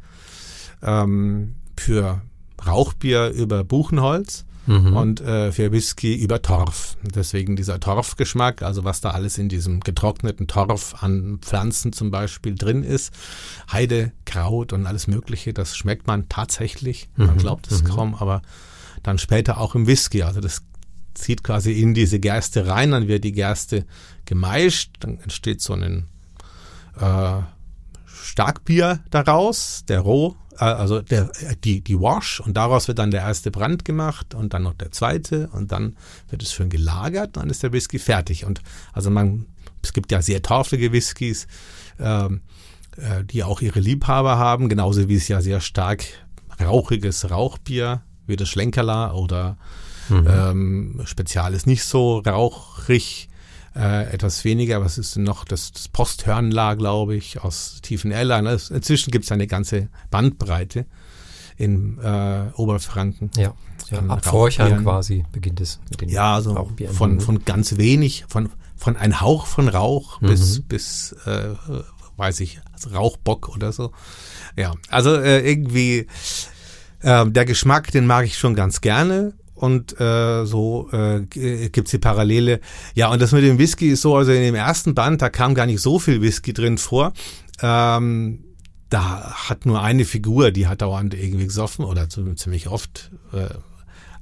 ähm, 0.82 1.56
für 1.76 2.22
Rauchbier 2.66 3.30
über 3.30 3.64
Buchenholz 3.64 4.44
mhm. 4.66 4.96
und 4.96 5.20
äh, 5.20 5.52
für 5.52 5.72
Whisky 5.72 6.14
über 6.14 6.42
Torf. 6.42 6.96
Deswegen 7.02 7.56
dieser 7.56 7.80
Torfgeschmack, 7.80 8.62
also 8.62 8.84
was 8.84 9.00
da 9.00 9.10
alles 9.10 9.38
in 9.38 9.48
diesem 9.48 9.80
getrockneten 9.80 10.46
Torf 10.46 11.02
an 11.02 11.38
Pflanzen 11.40 11.92
zum 11.92 12.10
Beispiel 12.10 12.54
drin 12.54 12.82
ist, 12.82 13.12
Heide, 13.70 14.12
Kraut 14.24 14.72
und 14.72 14.86
alles 14.86 15.06
Mögliche, 15.06 15.52
das 15.52 15.76
schmeckt 15.76 16.06
man 16.06 16.28
tatsächlich. 16.28 17.08
Man 17.16 17.34
mhm. 17.34 17.38
glaubt 17.38 17.70
es 17.70 17.82
mhm. 17.82 17.88
kaum, 17.88 18.14
aber 18.14 18.42
dann 19.02 19.18
später 19.18 19.58
auch 19.58 19.74
im 19.74 19.86
Whisky. 19.86 20.22
Also 20.22 20.40
das 20.40 20.62
zieht 21.14 21.44
quasi 21.44 21.72
in 21.72 21.94
diese 21.94 22.20
Gerste 22.20 22.66
rein, 22.66 22.92
dann 22.92 23.08
wird 23.08 23.24
die 23.24 23.32
Gerste 23.32 23.84
gemeischt, 24.24 24.96
dann 25.00 25.18
entsteht 25.18 25.60
so 25.60 25.74
ein 25.74 26.06
äh, 26.98 27.40
Starkbier 28.06 29.00
daraus, 29.10 29.84
der 29.86 30.00
roh 30.00 30.36
also 30.56 31.00
der, 31.00 31.30
die, 31.64 31.80
die 31.80 31.98
Wash 31.98 32.40
und 32.40 32.56
daraus 32.56 32.88
wird 32.88 32.98
dann 32.98 33.10
der 33.10 33.22
erste 33.22 33.50
Brand 33.50 33.84
gemacht 33.84 34.34
und 34.34 34.54
dann 34.54 34.62
noch 34.62 34.74
der 34.74 34.90
zweite 34.92 35.48
und 35.52 35.72
dann 35.72 35.96
wird 36.28 36.42
es 36.42 36.52
schön 36.52 36.68
gelagert 36.68 37.36
und 37.36 37.44
dann 37.44 37.50
ist 37.50 37.62
der 37.62 37.72
Whisky 37.72 37.98
fertig. 37.98 38.44
Und 38.44 38.60
also 38.92 39.10
man, 39.10 39.46
es 39.82 39.92
gibt 39.92 40.12
ja 40.12 40.22
sehr 40.22 40.42
torfige 40.42 40.92
Whiskys, 40.92 41.46
ähm, 41.98 42.42
äh, 42.96 43.24
die 43.24 43.44
auch 43.44 43.60
ihre 43.60 43.80
Liebhaber 43.80 44.38
haben, 44.38 44.68
genauso 44.68 45.08
wie 45.08 45.16
es 45.16 45.28
ja 45.28 45.40
sehr 45.40 45.60
stark 45.60 46.04
rauchiges 46.60 47.30
Rauchbier 47.30 48.02
wie 48.26 48.36
das 48.36 48.48
Schlenkerla 48.48 49.12
oder 49.12 49.56
mhm. 50.08 50.26
ähm, 50.28 51.00
Spezial 51.04 51.54
ist 51.54 51.66
nicht 51.66 51.84
so 51.84 52.18
rauchig 52.18 53.28
äh, 53.74 54.12
etwas 54.12 54.44
weniger. 54.44 54.84
Was 54.84 54.98
ist 54.98 55.16
denn 55.16 55.24
noch? 55.24 55.44
Das, 55.44 55.72
das 55.72 55.88
Posthörnler, 55.88 56.76
glaube 56.76 57.16
ich, 57.16 57.42
aus 57.42 57.80
Tiefenella. 57.82 58.42
Ne? 58.42 58.58
Inzwischen 58.70 59.10
gibt 59.10 59.24
es 59.24 59.32
eine 59.32 59.46
ganze 59.46 59.88
Bandbreite 60.10 60.86
in 61.56 61.98
äh, 61.98 62.44
Oberfranken. 62.56 63.30
Ja, 63.36 63.54
ja 63.90 63.98
ab 64.08 64.24
Forchern 64.24 64.82
quasi 64.82 65.24
beginnt 65.32 65.60
es 65.60 65.80
Ja, 66.06 66.34
also 66.34 66.70
von, 66.92 67.20
von 67.20 67.44
ganz 67.44 67.76
wenig, 67.76 68.24
von, 68.28 68.50
von 68.76 68.96
ein 68.96 69.20
Hauch 69.20 69.46
von 69.46 69.68
Rauch 69.68 70.20
mhm. 70.20 70.26
bis, 70.26 70.60
bis 70.60 71.12
äh, 71.26 71.50
weiß 72.16 72.40
ich, 72.40 72.60
Rauchbock 72.92 73.48
oder 73.54 73.72
so. 73.72 73.92
Ja, 74.56 74.74
also 74.88 75.14
äh, 75.16 75.48
irgendwie 75.48 76.06
äh, 77.00 77.30
der 77.30 77.44
Geschmack, 77.44 77.90
den 77.90 78.06
mag 78.06 78.26
ich 78.26 78.38
schon 78.38 78.54
ganz 78.54 78.80
gerne 78.80 79.34
und 79.62 80.00
äh, 80.00 80.44
so 80.44 80.88
äh, 80.90 81.20
gibt 81.20 81.92
die 81.92 81.98
Parallele. 81.98 82.58
Ja, 82.96 83.12
und 83.12 83.22
das 83.22 83.30
mit 83.30 83.44
dem 83.44 83.58
Whisky 83.58 83.90
ist 83.90 84.02
so, 84.02 84.16
also 84.16 84.32
in 84.32 84.42
dem 84.42 84.56
ersten 84.56 84.96
Band, 84.96 85.22
da 85.22 85.30
kam 85.30 85.54
gar 85.54 85.66
nicht 85.66 85.80
so 85.80 86.00
viel 86.00 86.20
Whisky 86.20 86.52
drin 86.52 86.78
vor. 86.78 87.12
Ähm, 87.60 88.42
da 88.88 89.32
hat 89.48 89.64
nur 89.64 89.80
eine 89.80 90.04
Figur, 90.04 90.50
die 90.50 90.66
hat 90.66 90.82
dauernd 90.82 91.14
irgendwie 91.14 91.44
gesoffen 91.44 91.84
oder 91.84 92.08
ziemlich 92.08 92.66
oft. 92.66 93.12
Äh, 93.32 93.54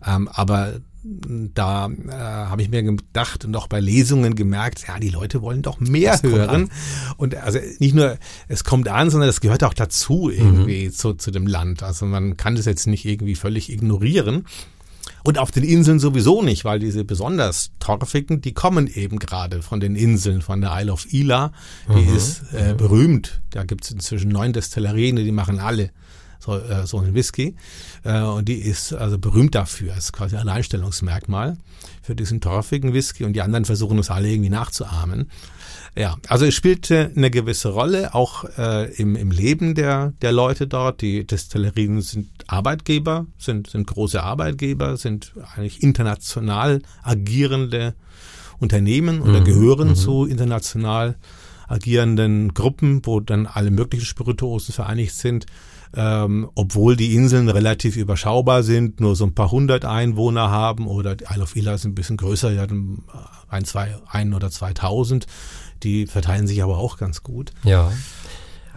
ähm, 0.06 0.28
aber 0.28 0.74
da 1.02 1.88
äh, 1.88 2.12
habe 2.12 2.60
ich 2.60 2.68
mir 2.68 2.82
gedacht 2.82 3.46
und 3.46 3.56
auch 3.56 3.66
bei 3.66 3.80
Lesungen 3.80 4.34
gemerkt, 4.34 4.84
ja, 4.86 4.98
die 4.98 5.08
Leute 5.08 5.40
wollen 5.40 5.62
doch 5.62 5.80
mehr 5.80 6.12
das 6.12 6.22
hören. 6.22 6.70
Und 7.16 7.34
also 7.34 7.58
nicht 7.78 7.94
nur, 7.94 8.18
es 8.48 8.64
kommt 8.64 8.88
an, 8.88 9.08
sondern 9.08 9.30
es 9.30 9.40
gehört 9.40 9.64
auch 9.64 9.72
dazu 9.72 10.28
irgendwie 10.28 10.88
mhm. 10.88 10.92
zu, 10.92 11.14
zu 11.14 11.30
dem 11.30 11.46
Land. 11.46 11.82
Also 11.82 12.04
man 12.04 12.36
kann 12.36 12.56
das 12.56 12.66
jetzt 12.66 12.86
nicht 12.86 13.06
irgendwie 13.06 13.36
völlig 13.36 13.72
ignorieren. 13.72 14.44
Und 15.22 15.38
auf 15.38 15.50
den 15.50 15.64
Inseln 15.64 15.98
sowieso 15.98 16.42
nicht, 16.42 16.64
weil 16.64 16.78
diese 16.78 17.04
besonders 17.04 17.72
torfigen, 17.78 18.40
die 18.40 18.52
kommen 18.52 18.86
eben 18.86 19.18
gerade 19.18 19.62
von 19.62 19.80
den 19.80 19.96
Inseln, 19.96 20.42
von 20.42 20.60
der 20.60 20.72
Isle 20.80 20.92
of 20.92 21.12
Ila. 21.12 21.52
Die 21.88 22.02
mhm. 22.02 22.16
ist 22.16 22.42
äh, 22.52 22.74
berühmt. 22.74 23.40
Da 23.50 23.64
gibt 23.64 23.84
es 23.84 23.90
inzwischen 23.90 24.30
neun 24.30 24.52
Destillerien, 24.52 25.16
die 25.16 25.32
machen 25.32 25.58
alle 25.58 25.90
so, 26.40 26.58
äh, 26.58 26.86
so 26.86 26.98
einen 26.98 27.14
Whisky. 27.14 27.54
Äh, 28.02 28.22
und 28.22 28.48
die 28.48 28.58
ist 28.58 28.92
also 28.92 29.18
berühmt 29.18 29.54
dafür. 29.54 29.96
ist 29.96 30.12
quasi 30.12 30.36
ein 30.36 30.42
Alleinstellungsmerkmal 30.42 31.56
für 32.02 32.14
diesen 32.14 32.40
torfigen 32.40 32.92
Whisky. 32.92 33.24
Und 33.24 33.34
die 33.34 33.42
anderen 33.42 33.64
versuchen 33.64 33.98
es 33.98 34.10
alle 34.10 34.28
irgendwie 34.28 34.50
nachzuahmen. 34.50 35.30
Ja, 35.96 36.16
also 36.28 36.46
es 36.46 36.54
spielte 36.54 37.10
eine 37.16 37.30
gewisse 37.30 37.70
Rolle, 37.70 38.14
auch 38.14 38.44
äh, 38.56 38.92
im, 38.94 39.16
im 39.16 39.30
Leben 39.30 39.74
der, 39.74 40.12
der 40.22 40.32
Leute 40.32 40.66
dort. 40.66 41.00
Die 41.00 41.26
Destillerien 41.26 42.00
sind 42.00 42.28
Arbeitgeber, 42.46 43.26
sind, 43.38 43.70
sind 43.70 43.86
große 43.86 44.22
Arbeitgeber, 44.22 44.96
sind 44.96 45.32
eigentlich 45.54 45.82
international 45.82 46.82
agierende 47.02 47.94
Unternehmen 48.60 49.20
oder 49.20 49.40
mhm. 49.40 49.44
gehören 49.44 49.88
mhm. 49.88 49.94
zu 49.96 50.26
international 50.26 51.16
agierenden 51.66 52.54
Gruppen, 52.54 53.00
wo 53.04 53.20
dann 53.20 53.46
alle 53.46 53.70
möglichen 53.70 54.06
Spirituosen 54.06 54.72
vereinigt 54.72 55.14
sind. 55.14 55.46
Ähm, 55.92 56.48
obwohl 56.54 56.94
die 56.94 57.16
Inseln 57.16 57.48
relativ 57.48 57.96
überschaubar 57.96 58.62
sind, 58.62 59.00
nur 59.00 59.16
so 59.16 59.24
ein 59.24 59.34
paar 59.34 59.50
hundert 59.50 59.84
Einwohner 59.84 60.48
haben 60.48 60.86
oder 60.86 61.16
die 61.16 61.24
Isle 61.28 61.42
of 61.42 61.56
Ila 61.56 61.74
ist 61.74 61.84
ein 61.84 61.96
bisschen 61.96 62.16
größer, 62.16 62.52
ja, 62.52 62.64
ein, 63.48 63.64
zwei, 63.64 63.96
ein 64.08 64.32
oder 64.32 64.52
zweitausend. 64.52 65.26
Die 65.82 66.06
verteilen 66.06 66.46
sich 66.46 66.62
aber 66.62 66.78
auch 66.78 66.98
ganz 66.98 67.22
gut. 67.22 67.52
Ja. 67.64 67.92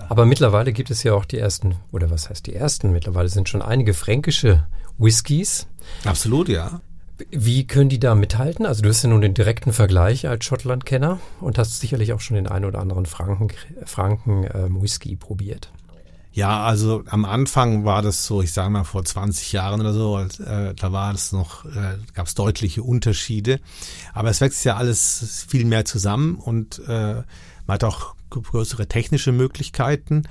Aber 0.10 0.26
mittlerweile 0.26 0.74
gibt 0.74 0.92
es 0.92 1.04
ja 1.04 1.14
auch 1.14 1.26
die 1.26 1.38
ersten, 1.38 1.76
oder 1.92 2.10
was 2.10 2.30
heißt 2.30 2.46
die 2.48 2.56
ersten? 2.56 2.92
Mittlerweile 2.92 3.30
sind 3.30 3.50
schon 3.50 3.62
einige 3.62 3.94
fränkische 3.94 4.66
Whiskys. 4.98 5.68
Absolut, 6.06 6.50
ja. 6.50 6.82
Wie 7.30 7.68
können 7.68 7.90
die 7.90 8.00
da 8.00 8.16
mithalten? 8.16 8.66
Also 8.66 8.82
du 8.82 8.90
hast 8.90 9.04
ja 9.04 9.10
nun 9.10 9.22
den 9.22 9.34
direkten 9.34 9.72
Vergleich 9.72 10.28
als 10.28 10.46
Schottland-Kenner 10.46 11.20
und 11.42 11.58
hast 11.58 11.80
sicherlich 11.80 12.12
auch 12.14 12.20
schon 12.20 12.36
den 12.36 12.48
einen 12.48 12.66
oder 12.66 12.80
anderen 12.80 13.06
Franken, 13.06 13.50
Franken 13.86 14.48
ähm, 14.54 14.82
Whisky 14.82 15.16
probiert. 15.16 15.72
Ja, 16.34 16.64
also 16.64 17.04
am 17.08 17.26
Anfang 17.26 17.86
war 17.86 18.02
das 18.02 18.26
so, 18.26 18.42
ich 18.42 18.52
sage 18.52 18.72
mal 18.72 18.84
vor 18.84 19.06
20 19.06 19.52
Jahren 19.52 19.82
oder 19.82 19.94
so, 19.94 20.18
äh, 20.20 20.74
da 20.74 20.92
war 20.92 21.14
es 21.14 21.32
noch, 21.32 21.64
äh, 21.66 21.98
gab 22.16 22.26
es 22.26 22.34
deutliche 22.34 22.82
Unterschiede. 22.82 23.60
Aber 24.14 24.32
es 24.32 24.42
wächst 24.42 24.66
ja 24.66 24.76
alles 24.76 25.46
viel 25.48 25.64
mehr 25.64 25.86
zusammen 25.86 26.36
und 26.36 26.80
äh, 26.88 27.22
man 27.68 27.76
hat 27.76 27.84
auch 27.84 28.16
größere 28.32 28.88
technische 28.88 29.32
Möglichkeiten. 29.32 30.24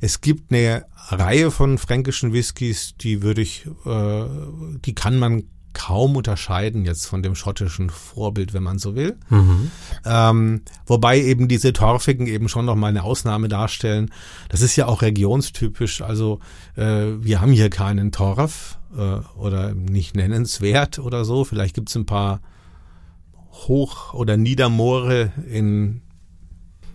Es 0.00 0.20
gibt 0.20 0.52
eine 0.52 0.86
Reihe 1.08 1.50
von 1.50 1.76
fränkischen 1.76 2.32
Whiskys, 2.32 2.94
die 3.00 3.22
würde 3.22 3.42
ich, 3.42 3.66
äh, 3.84 4.24
die 4.84 4.94
kann 4.94 5.18
man 5.18 5.42
kaum 5.78 6.16
unterscheiden 6.16 6.84
jetzt 6.84 7.06
von 7.06 7.22
dem 7.22 7.36
schottischen 7.36 7.88
Vorbild, 7.88 8.52
wenn 8.52 8.64
man 8.64 8.78
so 8.78 8.96
will. 8.96 9.16
Mhm. 9.30 9.70
Ähm, 10.04 10.62
wobei 10.86 11.20
eben 11.20 11.46
diese 11.46 11.72
Torfigen 11.72 12.26
eben 12.26 12.48
schon 12.48 12.64
noch 12.64 12.74
mal 12.74 12.88
eine 12.88 13.04
Ausnahme 13.04 13.48
darstellen. 13.48 14.10
Das 14.48 14.60
ist 14.60 14.74
ja 14.74 14.86
auch 14.86 15.02
regionstypisch. 15.02 16.02
Also 16.02 16.40
äh, 16.74 17.06
wir 17.20 17.40
haben 17.40 17.52
hier 17.52 17.70
keinen 17.70 18.10
Torf 18.10 18.78
äh, 18.96 19.20
oder 19.38 19.72
nicht 19.72 20.16
nennenswert 20.16 20.98
oder 20.98 21.24
so. 21.24 21.44
Vielleicht 21.44 21.76
gibt 21.76 21.90
es 21.90 21.94
ein 21.94 22.06
paar 22.06 22.40
Hoch- 23.52 24.14
oder 24.14 24.36
Niedermoore 24.36 25.32
in 25.48 26.02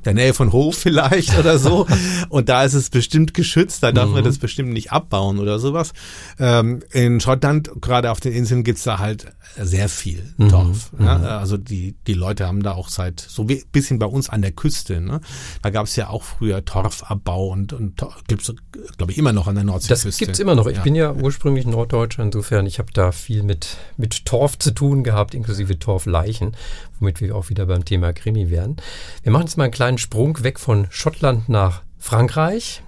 der 0.05 0.13
Nähe 0.13 0.33
von 0.33 0.51
Hof 0.51 0.75
vielleicht 0.75 1.37
oder 1.39 1.57
so. 1.57 1.87
Und 2.29 2.49
da 2.49 2.63
ist 2.63 2.73
es 2.73 2.89
bestimmt 2.89 3.33
geschützt, 3.33 3.83
da 3.83 3.91
darf 3.91 4.07
mhm. 4.07 4.15
man 4.15 4.23
das 4.23 4.37
bestimmt 4.37 4.73
nicht 4.73 4.91
abbauen 4.91 5.39
oder 5.39 5.59
sowas. 5.59 5.93
Ähm, 6.39 6.81
in 6.91 7.19
Schottland, 7.19 7.71
gerade 7.81 8.11
auf 8.11 8.19
den 8.19 8.33
Inseln, 8.33 8.63
gibt's 8.63 8.83
da 8.83 8.99
halt 8.99 9.33
sehr 9.57 9.89
viel 9.89 10.33
mhm. 10.37 10.49
Torf. 10.49 10.91
Mhm. 10.93 11.05
Ja? 11.05 11.17
Also 11.39 11.57
die, 11.57 11.95
die 12.07 12.13
Leute 12.13 12.47
haben 12.47 12.63
da 12.63 12.73
auch 12.73 12.89
seit, 12.89 13.19
so 13.19 13.49
wie 13.49 13.63
bisschen 13.71 13.99
bei 13.99 14.05
uns 14.05 14.29
an 14.29 14.41
der 14.41 14.51
Küste, 14.51 15.01
ne? 15.01 15.21
da 15.61 15.69
gab's 15.69 15.95
ja 15.95 16.09
auch 16.09 16.23
früher 16.23 16.65
Torfabbau 16.65 17.47
und, 17.47 17.73
und 17.73 18.01
gibt's, 18.27 18.53
glaube 18.97 19.11
ich, 19.11 19.17
immer 19.17 19.33
noch 19.33 19.47
an 19.47 19.55
der 19.55 19.63
Nordseeküste. 19.63 20.07
Das 20.07 20.17
gibt's 20.17 20.39
immer 20.39 20.55
noch. 20.55 20.67
Ich 20.67 20.77
ja. 20.77 20.83
bin 20.83 20.95
ja 20.95 21.13
ursprünglich 21.13 21.65
Norddeutscher, 21.65 22.23
insofern, 22.23 22.65
ich 22.65 22.79
habe 22.79 22.91
da 22.93 23.11
viel 23.11 23.43
mit, 23.43 23.77
mit 23.97 24.25
Torf 24.25 24.57
zu 24.57 24.71
tun 24.71 25.03
gehabt, 25.03 25.33
inklusive 25.33 25.77
Torfleichen, 25.79 26.55
womit 27.03 27.19
wir 27.19 27.35
auch 27.35 27.49
wieder 27.49 27.65
beim 27.65 27.83
Thema 27.83 28.13
Krimi 28.13 28.49
wären. 28.49 28.77
Wir 29.23 29.31
machen 29.33 29.43
jetzt 29.43 29.57
mal 29.57 29.65
einen 29.65 29.73
kleinen 29.73 29.97
Sprung 29.97 30.41
weg 30.41 30.57
von 30.57 30.87
Schottland 30.89 31.49
nach 31.49 31.83
Frankreich 31.99 32.81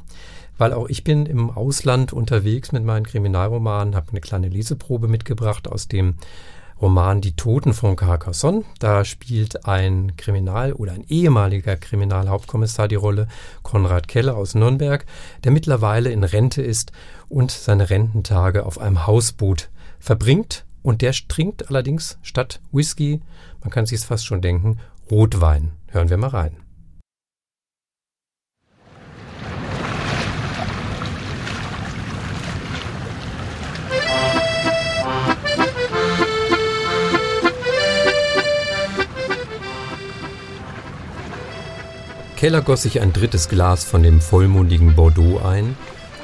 weil 0.58 0.72
auch 0.72 0.88
ich 0.88 1.04
bin 1.04 1.26
im 1.26 1.50
Ausland 1.50 2.14
unterwegs 2.14 2.72
mit 2.72 2.86
meinen 2.86 3.06
Kriminalromanen, 3.06 3.94
habe 3.94 4.12
eine 4.12 4.22
kleine 4.22 4.48
Leseprobe 4.48 5.10
mitgebracht 5.10 5.68
aus 5.68 5.90
dem 5.90 6.16
Roman 6.82 7.20
Die 7.20 7.36
Toten 7.36 7.74
von 7.74 7.98
Carcassonne. 7.98 8.64
Da 8.80 9.04
spielt 9.04 9.66
ein 9.66 10.16
Kriminal- 10.16 10.72
oder 10.72 10.94
ein 10.94 11.04
ehemaliger 11.10 11.76
Kriminalhauptkommissar 11.76 12.88
die 12.88 12.96
Rolle, 12.96 13.28
Konrad 13.64 14.08
Keller 14.08 14.38
aus 14.38 14.56
Nürnberg, 14.56 15.06
der 15.44 15.52
mittlerweile 15.52 16.10
in 16.12 16.24
Rente 16.24 16.62
ist 16.62 16.94
und 17.28 17.52
seine 17.52 17.90
Rententage 17.90 18.66
auf 18.66 18.80
einem 18.80 19.06
Hausboot 19.06 19.68
verbringt. 20.00 20.65
Und 20.86 21.02
der 21.02 21.14
trinkt 21.14 21.68
allerdings 21.70 22.20
statt 22.22 22.62
Whisky, 22.72 23.20
man 23.62 23.72
kann 23.72 23.88
sich 23.88 23.98
es 23.98 24.06
fast 24.06 24.24
schon 24.24 24.42
denken, 24.42 24.78
Rotwein. 25.10 25.72
Hören 25.88 26.12
wir 26.12 26.18
mal 26.18 26.28
rein. 26.28 26.58
Keller 42.36 42.62
goss 42.62 42.84
sich 42.84 43.02
ein 43.02 43.12
drittes 43.12 43.50
Glas 43.50 43.84
von 43.84 44.04
dem 44.04 44.22
vollmundigen 44.22 44.94
Bordeaux 44.96 45.40
ein 45.44 45.76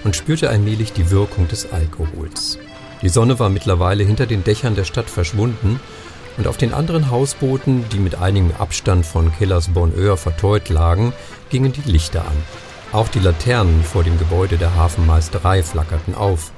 und 0.04 0.16
spürte 0.16 0.52
allmählich 0.52 0.94
die 0.94 1.10
Wirkung 1.10 1.48
des 1.48 1.74
Alkohols. 1.74 2.60
Die 3.02 3.10
Sonne 3.10 3.40
war 3.40 3.50
mittlerweile 3.50 4.04
hinter 4.04 4.26
den 4.26 4.44
Dächern 4.44 4.76
der 4.76 4.84
Stadt 4.84 5.10
verschwunden 5.10 5.80
und 6.38 6.48
auf 6.48 6.58
den 6.58 6.74
anderen 6.74 7.10
Hausbooten, 7.10 7.86
die 7.90 8.00
mit 8.00 8.16
einigem 8.16 8.52
Abstand 8.58 9.06
von 9.06 9.32
Kellers 9.34 9.70
Bonheur 9.70 10.18
verteut 10.18 10.70
lagen, 10.70 11.14
gingen 11.50 11.74
die 11.74 11.90
Lichter 11.90 12.22
an. 12.22 12.38
Auch 12.92 13.08
die 13.08 13.20
Laternen 13.20 13.84
vor 13.84 14.04
dem 14.04 14.18
Gebäude 14.20 14.58
der 14.58 14.76
Hafenmeisterei 14.76 15.64
flackerten 15.64 16.14
auf. 16.14 16.52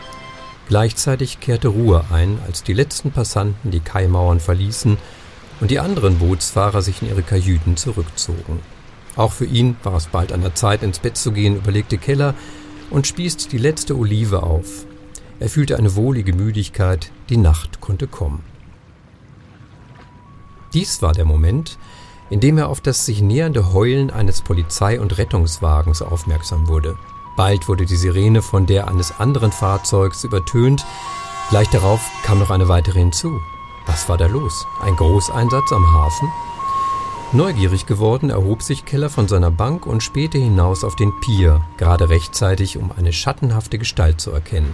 Gleichzeitig 0.67 1.39
kehrte 1.39 1.69
Ruhe 1.69 2.05
ein, 2.11 2.39
als 2.45 2.63
die 2.63 2.73
letzten 2.73 3.11
Passanten 3.11 3.71
die 3.71 3.81
Kaimauern 3.81 4.39
verließen 4.39 4.97
und 5.59 5.71
die 5.71 5.79
anderen 5.79 6.19
Bootsfahrer 6.19 6.81
sich 6.81 7.01
in 7.01 7.09
ihre 7.09 7.23
Kajüten 7.23 7.77
zurückzogen. 7.77 8.59
Auch 9.15 9.31
für 9.31 9.45
ihn 9.45 9.75
war 9.83 9.95
es 9.95 10.07
bald 10.07 10.31
an 10.31 10.41
der 10.41 10.55
Zeit, 10.55 10.81
ins 10.81 10.99
Bett 10.99 11.17
zu 11.17 11.31
gehen, 11.31 11.57
überlegte 11.57 11.97
Keller 11.97 12.33
und 12.89 13.05
spießt 13.05 13.51
die 13.51 13.57
letzte 13.57 13.95
Olive 13.95 14.43
auf. 14.43 14.85
Er 15.43 15.49
fühlte 15.49 15.77
eine 15.77 15.97
wohlige 15.97 16.31
Müdigkeit, 16.31 17.11
die 17.27 17.35
Nacht 17.35 17.81
konnte 17.81 18.07
kommen. 18.07 18.45
Dies 20.73 21.01
war 21.01 21.11
der 21.11 21.25
Moment, 21.25 21.77
in 22.29 22.39
dem 22.39 22.57
er 22.57 22.69
auf 22.69 22.79
das 22.79 23.05
sich 23.05 23.21
nähernde 23.21 23.73
Heulen 23.73 24.09
eines 24.09 24.41
Polizei- 24.41 25.01
und 25.01 25.17
Rettungswagens 25.17 26.01
aufmerksam 26.01 26.69
wurde. 26.69 26.97
Bald 27.35 27.67
wurde 27.67 27.85
die 27.85 27.97
Sirene 27.97 28.41
von 28.41 28.67
der 28.67 28.87
eines 28.87 29.19
anderen 29.19 29.51
Fahrzeugs 29.51 30.23
übertönt. 30.23 30.85
Gleich 31.49 31.67
darauf 31.71 32.09
kam 32.23 32.39
noch 32.39 32.49
eine 32.49 32.69
weitere 32.69 32.99
hinzu. 32.99 33.37
Was 33.85 34.07
war 34.07 34.17
da 34.17 34.27
los? 34.27 34.65
Ein 34.81 34.95
Großeinsatz 34.95 35.73
am 35.73 35.91
Hafen? 35.91 36.31
Neugierig 37.33 37.85
geworden, 37.85 38.29
erhob 38.29 38.61
sich 38.61 38.85
Keller 38.85 39.09
von 39.09 39.27
seiner 39.27 39.51
Bank 39.51 39.87
und 39.87 40.03
spähte 40.03 40.37
hinaus 40.37 40.85
auf 40.85 40.95
den 40.95 41.11
Pier, 41.19 41.65
gerade 41.75 42.07
rechtzeitig, 42.07 42.77
um 42.77 42.93
eine 42.97 43.11
schattenhafte 43.11 43.77
Gestalt 43.77 44.21
zu 44.21 44.31
erkennen. 44.31 44.73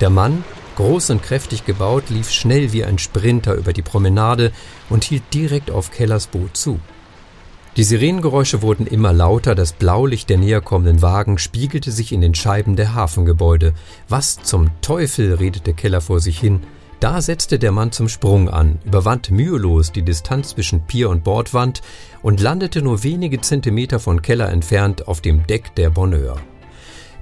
Der 0.00 0.10
Mann, 0.10 0.44
groß 0.76 1.10
und 1.10 1.22
kräftig 1.22 1.64
gebaut, 1.64 2.04
lief 2.08 2.30
schnell 2.30 2.72
wie 2.72 2.84
ein 2.84 2.98
Sprinter 2.98 3.54
über 3.54 3.72
die 3.72 3.82
Promenade 3.82 4.52
und 4.88 5.04
hielt 5.04 5.22
direkt 5.34 5.70
auf 5.70 5.90
Kellers 5.90 6.28
Boot 6.28 6.56
zu. 6.56 6.78
Die 7.76 7.84
Sirenengeräusche 7.84 8.62
wurden 8.62 8.86
immer 8.86 9.12
lauter, 9.12 9.54
das 9.54 9.72
Blaulicht 9.72 10.30
der 10.30 10.38
näherkommenden 10.38 11.00
Wagen 11.00 11.38
spiegelte 11.38 11.92
sich 11.92 12.12
in 12.12 12.20
den 12.20 12.34
Scheiben 12.34 12.74
der 12.74 12.94
Hafengebäude. 12.94 13.72
Was 14.08 14.42
zum 14.42 14.70
Teufel, 14.80 15.34
redete 15.34 15.74
Keller 15.74 16.00
vor 16.00 16.18
sich 16.18 16.38
hin, 16.40 16.60
da 17.00 17.22
setzte 17.22 17.60
der 17.60 17.70
Mann 17.70 17.92
zum 17.92 18.08
Sprung 18.08 18.48
an, 18.48 18.80
überwand 18.84 19.30
mühelos 19.30 19.92
die 19.92 20.02
Distanz 20.02 20.50
zwischen 20.50 20.86
Pier 20.86 21.08
und 21.08 21.22
Bordwand 21.22 21.80
und 22.22 22.40
landete 22.40 22.82
nur 22.82 23.04
wenige 23.04 23.40
Zentimeter 23.40 24.00
von 24.00 24.22
Keller 24.22 24.48
entfernt 24.48 25.06
auf 25.06 25.20
dem 25.20 25.46
Deck 25.46 25.72
der 25.76 25.90
Bonheur. 25.90 26.40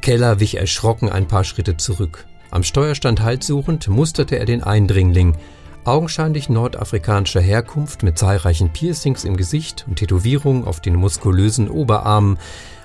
Keller 0.01 0.40
wich 0.40 0.57
erschrocken 0.57 1.11
ein 1.11 1.29
paar 1.29 1.45
Schritte 1.45 1.77
zurück. 1.77 2.25
Am 2.51 2.63
Steuerstand 2.63 3.23
Halt 3.23 3.43
suchend 3.43 3.89
musterte 3.89 4.39
er 4.39 4.45
den 4.45 4.63
Eindringling, 4.63 5.37
augenscheinlich 5.85 6.49
nordafrikanischer 6.49 7.41
Herkunft 7.41 8.03
mit 8.03 8.19
zahlreichen 8.19 8.73
Piercings 8.73 9.25
im 9.25 9.37
Gesicht 9.37 9.85
und 9.89 9.97
Tätowierungen 9.97 10.65
auf 10.65 10.81
den 10.81 10.97
muskulösen 10.97 11.71
Oberarmen, 11.71 12.39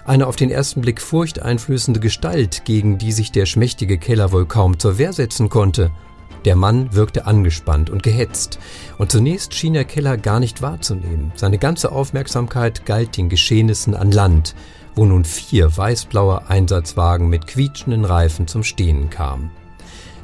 eine 0.05 0.27
auf 0.27 0.35
den 0.35 0.51
ersten 0.51 0.81
Blick 0.81 1.01
furchteinflößende 1.01 1.99
Gestalt, 1.99 2.65
gegen 2.65 2.97
die 2.97 3.11
sich 3.11 3.31
der 3.31 3.45
schmächtige 3.45 3.97
Keller 3.97 4.31
wohl 4.31 4.45
kaum 4.45 4.79
zur 4.79 4.97
Wehr 4.97 5.13
setzen 5.13 5.49
konnte– 5.49 5.91
der 6.45 6.55
Mann 6.55 6.93
wirkte 6.95 7.27
angespannt 7.27 7.89
und 7.89 8.01
gehetzt, 8.01 8.57
und 8.97 9.11
zunächst 9.11 9.53
schien 9.53 9.75
er 9.75 9.85
Keller 9.85 10.17
gar 10.17 10.39
nicht 10.39 10.61
wahrzunehmen. 10.61 11.31
Seine 11.35 11.59
ganze 11.59 11.91
Aufmerksamkeit 11.91 12.85
galt 12.85 13.17
den 13.17 13.29
Geschehnissen 13.29 13.95
an 13.95 14.11
Land, 14.11 14.55
wo 14.95 15.05
nun 15.05 15.23
vier 15.23 15.75
weißblaue 15.75 16.49
Einsatzwagen 16.49 17.29
mit 17.29 17.47
quietschenden 17.47 18.05
Reifen 18.05 18.47
zum 18.47 18.63
Stehen 18.63 19.09
kamen. 19.09 19.51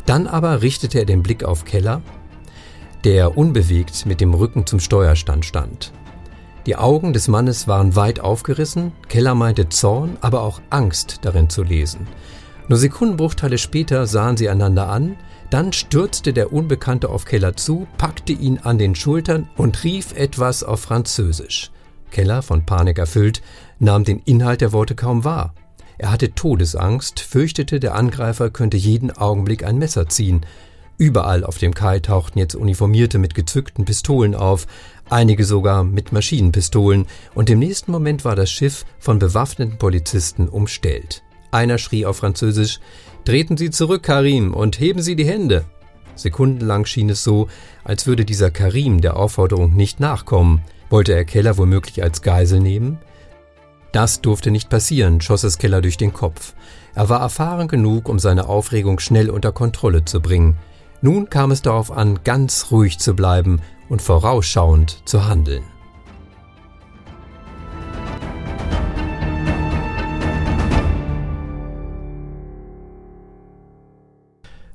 Dann 0.06 0.28
aber 0.28 0.62
richtete 0.62 1.00
er 1.00 1.06
den 1.06 1.24
Blick 1.24 1.44
auf 1.44 1.66
Keller, 1.66 2.02
der 3.04 3.38
unbewegt 3.38 4.06
mit 4.06 4.22
dem 4.22 4.34
Rücken 4.34 4.66
zum 4.66 4.80
Steuerstand 4.80 5.46
stand. 5.46 5.92
Die 6.66 6.76
Augen 6.76 7.14
des 7.14 7.30
Mannes 7.30 7.68
waren 7.68 7.96
weit 7.96 8.20
aufgerissen, 8.20 8.92
Keller 9.08 9.36
meinte 9.36 9.70
Zorn, 9.70 10.18
aber 10.20 10.42
auch 10.42 10.60
Angst 10.70 11.20
darin 11.22 11.50
zu 11.50 11.64
lesen. 11.64 12.08
Nur 12.68 12.78
Sekundenbruchteile 12.78 13.58
später 13.58 14.08
sahen 14.08 14.36
sie 14.36 14.50
einander 14.50 14.90
an, 14.90 15.16
dann 15.50 15.72
stürzte 15.72 16.34
der 16.34 16.52
Unbekannte 16.52 17.08
auf 17.08 17.24
Keller 17.24 17.56
zu, 17.56 17.88
packte 17.98 18.34
ihn 18.34 18.60
an 18.62 18.78
den 18.78 18.96
Schultern 18.96 19.48
und 19.56 19.86
rief 19.86 20.14
etwas 20.18 20.64
auf 20.64 20.82
Französisch. 20.82 21.72
Keller, 22.12 22.42
von 22.42 22.66
Panik 22.66 22.98
erfüllt, 22.98 23.42
nahm 23.80 24.04
den 24.04 24.20
Inhalt 24.20 24.62
der 24.62 24.72
Worte 24.72 24.96
kaum 24.96 25.24
wahr. 25.24 25.54
Er 25.98 26.12
hatte 26.12 26.34
Todesangst, 26.34 27.20
fürchtete, 27.20 27.80
der 27.80 27.96
Angreifer 27.96 28.50
könnte 28.50 28.78
jeden 28.78 29.12
Augenblick 29.12 29.64
ein 29.66 29.78
Messer 29.78 30.08
ziehen. 30.08 30.46
Überall 31.00 31.44
auf 31.44 31.58
dem 31.58 31.74
Kai 31.74 32.00
tauchten 32.00 32.40
jetzt 32.40 32.56
Uniformierte 32.56 33.20
mit 33.20 33.36
gezückten 33.36 33.86
Pistolen 33.86 34.36
auf, 34.36 34.68
einige 35.10 35.46
sogar 35.46 35.84
mit 35.84 36.12
Maschinenpistolen, 36.12 37.06
und 37.36 37.50
im 37.50 37.60
nächsten 37.60 37.92
Moment 37.92 38.26
war 38.26 38.36
das 38.36 38.50
Schiff 38.50 38.86
von 39.00 39.20
bewaffneten 39.20 39.78
Polizisten 39.78 40.48
umstellt. 40.48 41.24
Einer 41.52 41.78
schrie 41.78 42.06
auf 42.06 42.18
Französisch 42.18 42.80
Treten 43.26 43.58
Sie 43.58 43.72
zurück, 43.72 44.04
Karim, 44.04 44.54
und 44.54 44.80
heben 44.80 45.02
Sie 45.02 45.16
die 45.16 45.26
Hände. 45.26 45.66
Sekundenlang 46.16 46.86
schien 46.86 47.10
es 47.10 47.24
so, 47.24 47.48
als 47.84 48.08
würde 48.08 48.26
dieser 48.26 48.52
Karim 48.52 49.02
der 49.02 49.18
Aufforderung 49.18 49.76
nicht 49.76 50.00
nachkommen. 50.00 50.62
Wollte 50.90 51.14
er 51.14 51.26
Keller 51.26 51.58
womöglich 51.58 52.02
als 52.02 52.22
Geisel 52.22 52.60
nehmen? 52.60 53.00
Das 53.92 54.22
durfte 54.22 54.52
nicht 54.52 54.70
passieren, 54.70 55.22
schoss 55.22 55.44
es 55.44 55.58
Keller 55.58 55.82
durch 55.82 55.98
den 55.98 56.14
Kopf. 56.14 56.54
Er 56.94 57.10
war 57.10 57.22
erfahren 57.22 57.68
genug, 57.68 58.10
um 58.10 58.20
seine 58.20 58.48
Aufregung 58.50 59.00
schnell 59.00 59.30
unter 59.30 59.52
Kontrolle 59.52 60.04
zu 60.04 60.22
bringen. 60.22 60.58
Nun 61.02 61.30
kam 61.30 61.52
es 61.52 61.62
darauf 61.62 61.92
an, 61.92 62.20
ganz 62.24 62.72
ruhig 62.72 63.00
zu 63.00 63.16
bleiben 63.16 63.62
und 63.88 64.02
vorausschauend 64.02 65.04
zu 65.06 65.28
handeln. 65.28 65.64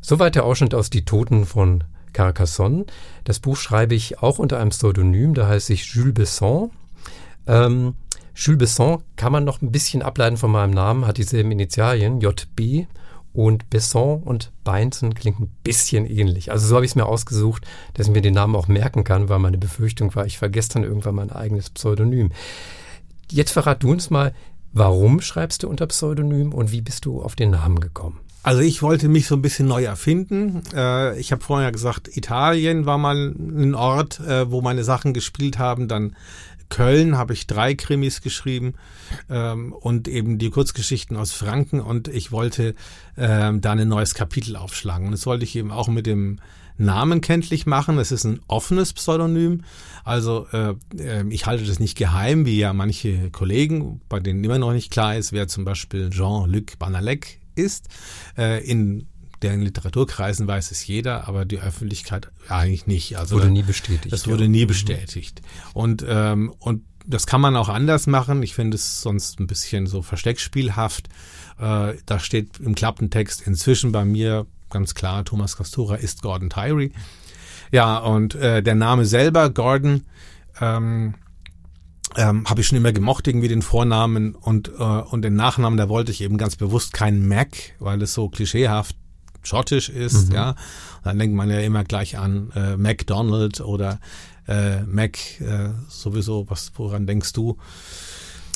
Soweit 0.01 0.35
der 0.35 0.45
Ausschnitt 0.45 0.75
aus 0.75 0.91
Die 0.91 1.05
Toten 1.05 1.47
von 1.47 1.85
Carcassonne. 2.13 2.87
Das 3.25 3.41
Buch 3.41 3.57
schreibe 3.57 3.95
ich 3.95 4.23
auch 4.23 4.39
unter 4.39 4.59
einem 4.59 4.71
Pseudonym, 4.71 5.35
da 5.35 5.47
heißt 5.47 5.71
ich 5.71 5.87
Jules 5.95 6.15
Besson. 6.15 6.71
Ähm, 7.47 7.95
Jules 8.35 8.59
Besson 8.59 9.03
kann 9.17 9.33
man 9.33 9.45
noch 9.45 9.63
ein 9.63 9.73
bisschen 9.73 10.03
ableiten 10.03 10.37
von 10.37 10.51
meinem 10.51 10.73
Namen, 10.73 11.07
hat 11.07 11.19
dieselben 11.19 11.53
Initialien, 11.53 12.21
JB. 12.21 12.87
Und 13.35 13.71
Besson 13.71 14.23
und 14.23 14.53
Beinzen 14.63 15.15
klingt 15.15 15.41
ein 15.41 15.51
bisschen 15.65 16.05
ähnlich. 16.05 16.53
Also 16.53 16.67
so 16.67 16.75
habe 16.75 16.85
ich 16.85 16.91
es 16.91 16.97
mir 16.97 17.07
ausgesucht, 17.07 17.67
dass 17.95 18.07
ich 18.07 18.13
mir 18.13 18.21
den 18.21 18.35
Namen 18.35 18.55
auch 18.55 18.69
merken 18.69 19.05
kann, 19.05 19.31
weil 19.31 19.39
meine 19.39 19.57
Befürchtung 19.57 20.15
war, 20.15 20.27
ich 20.27 20.37
vergesse 20.37 20.75
dann 20.75 20.85
irgendwann 20.85 21.15
mein 21.15 21.33
eigenes 21.33 21.71
Pseudonym. 21.71 22.31
Jetzt 23.31 23.53
verrat 23.53 23.83
du 23.83 23.91
uns 23.91 24.11
mal, 24.11 24.35
warum 24.75 25.23
schreibst 25.23 25.63
du 25.63 25.69
unter 25.71 25.87
Pseudonym 25.87 26.53
und 26.53 26.73
wie 26.73 26.83
bist 26.83 27.07
du 27.07 27.23
auf 27.23 27.35
den 27.35 27.53
Namen 27.53 27.81
gekommen? 27.81 28.21
Also 28.45 28.61
ich 28.61 28.83
wollte 28.83 29.09
mich 29.09 29.29
so 29.29 29.37
ein 29.37 29.43
bisschen 29.43 29.69
neu 29.69 29.85
erfinden. 29.85 30.63
Äh, 30.75 31.19
ich 31.19 31.31
habe 31.31 31.45
vorher 31.45 31.71
gesagt, 31.71 32.17
Italien 32.17 32.87
war 32.87 32.99
mal 32.99 33.33
ein 33.39 33.75
Ort, 33.77 34.19
äh, 34.19 34.51
wo 34.51 34.61
meine 34.61 34.83
Sachen 34.83 35.15
gespielt 35.15 35.59
haben. 35.59 35.87
Dann 35.87 36.17
Köln 36.73 37.19
habe 37.19 37.35
ich 37.35 37.47
drei 37.47 37.75
Krimis 37.75 38.23
geschrieben 38.23 38.73
ähm, 39.29 39.75
und 39.75 40.09
eben 40.09 40.39
die 40.39 40.49
Kurzgeschichten 40.49 41.19
aus 41.19 41.33
Franken. 41.33 41.83
Und 41.83 42.09
ich 42.09 42.33
wollte 42.33 42.75
ähm, 43.19 43.61
da 43.61 43.73
ein 43.73 43.87
neues 43.87 44.15
Kapitel 44.15 44.57
aufschlagen. 44.57 45.05
Und 45.05 45.13
das 45.13 45.27
wollte 45.27 45.45
ich 45.45 45.55
eben 45.55 45.71
auch 45.71 45.89
mit 45.89 46.07
dem 46.07 46.41
Namen 46.79 47.21
kenntlich 47.21 47.67
machen. 47.67 47.99
Es 47.99 48.11
ist 48.11 48.25
ein 48.25 48.41
offenes 48.49 48.95
Pseudonym. 48.95 49.65
Also 50.03 50.47
äh, 50.51 50.75
äh, 50.97 51.29
ich 51.29 51.45
halte 51.45 51.67
das 51.67 51.79
nicht 51.79 51.99
geheim, 51.99 52.47
wie 52.47 52.59
ja 52.59 52.73
manche 52.73 53.31
Kollegen, 53.31 54.01
bei 54.09 54.19
denen 54.19 54.43
immer 54.43 54.59
noch 54.59 54.73
nicht 54.73 54.91
klar 54.91 55.15
ist, 55.15 55.33
wer 55.33 55.49
zum 55.49 55.67
Beispiel 55.67 56.09
Jean-Luc 56.09 56.79
Banalek 56.79 57.39
ist. 57.55 57.91
Äh, 58.39 58.65
in 58.65 59.09
deren 59.43 59.61
Literaturkreisen 59.61 60.47
weiß 60.47 60.71
es 60.71 60.87
jeder, 60.87 61.29
aber 61.29 61.45
die 61.45 61.61
Öffentlichkeit 61.61 62.31
eigentlich 62.49 62.87
nicht. 62.87 63.17
Also 63.17 63.37
wurde 63.37 63.51
nie 63.51 63.63
bestätigt. 63.63 64.13
Das 64.13 64.27
wurde 64.27 64.49
nie 64.49 64.65
mhm. 64.65 64.69
bestätigt. 64.69 65.43
Und 65.75 66.05
ähm, 66.09 66.53
und 66.59 66.83
das 67.07 67.27
kann 67.27 67.41
man 67.41 67.57
auch 67.57 67.69
anders 67.69 68.07
machen. 68.07 68.43
Ich 68.43 68.55
finde 68.55 68.77
es 68.77 69.03
sonst 69.03 69.41
ein 69.41 69.47
bisschen 69.47 69.87
so 69.87 70.03
versteckspielhaft. 70.03 71.09
Äh, 71.59 71.95
da 72.07 72.19
steht 72.19 72.61
im 72.61 72.75
Klappentext 72.75 73.47
inzwischen 73.47 73.93
bei 73.93 74.05
mir 74.05 74.47
ganz 74.71 74.95
klar, 74.95 75.25
Thomas 75.25 75.57
Castura 75.57 75.97
ist 75.97 76.23
Gordon 76.23 76.51
Tyree. 76.51 76.91
Ja, 77.71 77.99
und 77.99 78.35
äh, 78.35 78.63
der 78.63 78.75
Name 78.75 79.05
selber, 79.05 79.51
Gordon, 79.51 80.05
ähm, 80.61 81.15
ähm, 82.17 82.45
habe 82.47 82.61
ich 82.61 82.67
schon 82.67 82.79
immer 82.79 82.93
gemocht, 82.93 83.27
irgendwie 83.27 83.49
den 83.49 83.63
Vornamen 83.63 84.35
und, 84.35 84.69
äh, 84.69 84.83
und 84.83 85.23
den 85.23 85.35
Nachnamen, 85.35 85.79
da 85.79 85.89
wollte 85.89 86.11
ich 86.11 86.21
eben 86.21 86.37
ganz 86.37 86.57
bewusst 86.57 86.93
keinen 86.93 87.27
Mac, 87.27 87.57
weil 87.79 88.03
es 88.03 88.13
so 88.13 88.29
klischeehaft 88.29 88.97
schottisch 89.43 89.89
ist, 89.89 90.29
mhm. 90.29 90.35
ja. 90.35 90.55
Dann 91.05 91.19
denkt 91.19 91.35
man 91.35 91.51
ja 91.51 91.59
immer 91.61 91.85
gleich 91.85 92.19
an 92.19 92.51
äh, 92.55 92.77
McDonald 92.77 93.61
oder 93.61 93.99
äh, 94.49 94.83
Mac 94.83 95.19
äh, 95.41 95.71
sowieso, 95.89 96.47
was 96.49 96.73
woran 96.77 97.07
denkst 97.07 97.33
du? 97.33 97.57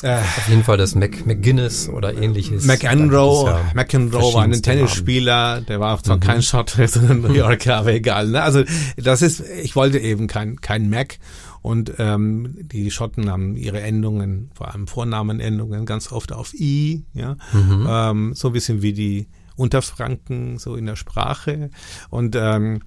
Äh, 0.03 0.19
Auf 0.19 0.49
jeden 0.49 0.63
Fall 0.63 0.77
das 0.77 0.93
Mac, 0.93 1.25
McGuinness 1.25 1.89
oder 1.89 2.13
ähnliches. 2.13 2.65
McEnroe, 2.65 3.47
ja 3.47 3.71
McEnroe 3.73 4.33
war 4.33 4.43
ein 4.43 4.61
Tennisspieler, 4.61 5.61
der 5.61 5.79
war 5.79 6.01
zwar 6.03 6.17
mhm. 6.17 6.21
kein 6.21 6.41
Schotter, 6.43 6.87
sondern 6.87 7.21
New 7.21 7.33
Yorker, 7.33 7.77
aber 7.77 7.93
egal. 7.93 8.27
Ne? 8.27 8.43
Also 8.43 8.63
das 8.95 9.23
ist, 9.23 9.43
ich 9.63 9.75
wollte 9.75 9.97
eben 9.97 10.27
kein, 10.27 10.61
kein 10.61 10.89
Mac 10.89 11.17
und 11.63 11.93
ähm, 11.97 12.55
die 12.61 12.91
Schotten 12.91 13.31
haben 13.31 13.57
ihre 13.57 13.81
Endungen, 13.81 14.51
vor 14.53 14.71
allem 14.71 14.87
Vornamenendungen, 14.87 15.87
ganz 15.87 16.11
oft 16.11 16.31
auf 16.31 16.53
I, 16.53 17.05
ja, 17.13 17.35
mhm. 17.51 17.87
ähm, 17.89 18.33
so 18.35 18.49
ein 18.49 18.53
bisschen 18.53 18.83
wie 18.83 18.93
die 18.93 19.27
Unterfranken 19.57 20.57
so 20.57 20.75
in 20.75 20.85
der 20.85 20.95
Sprache 20.95 21.69
und 22.09 22.35
ähm, 22.35 22.81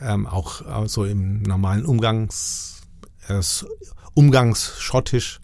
ähm, 0.00 0.26
auch, 0.26 0.66
auch 0.66 0.88
so 0.88 1.04
im 1.04 1.42
normalen 1.42 1.84
Umgangs 1.84 2.82
äh, 3.28 3.40
Umgangsschottisch 4.14 5.40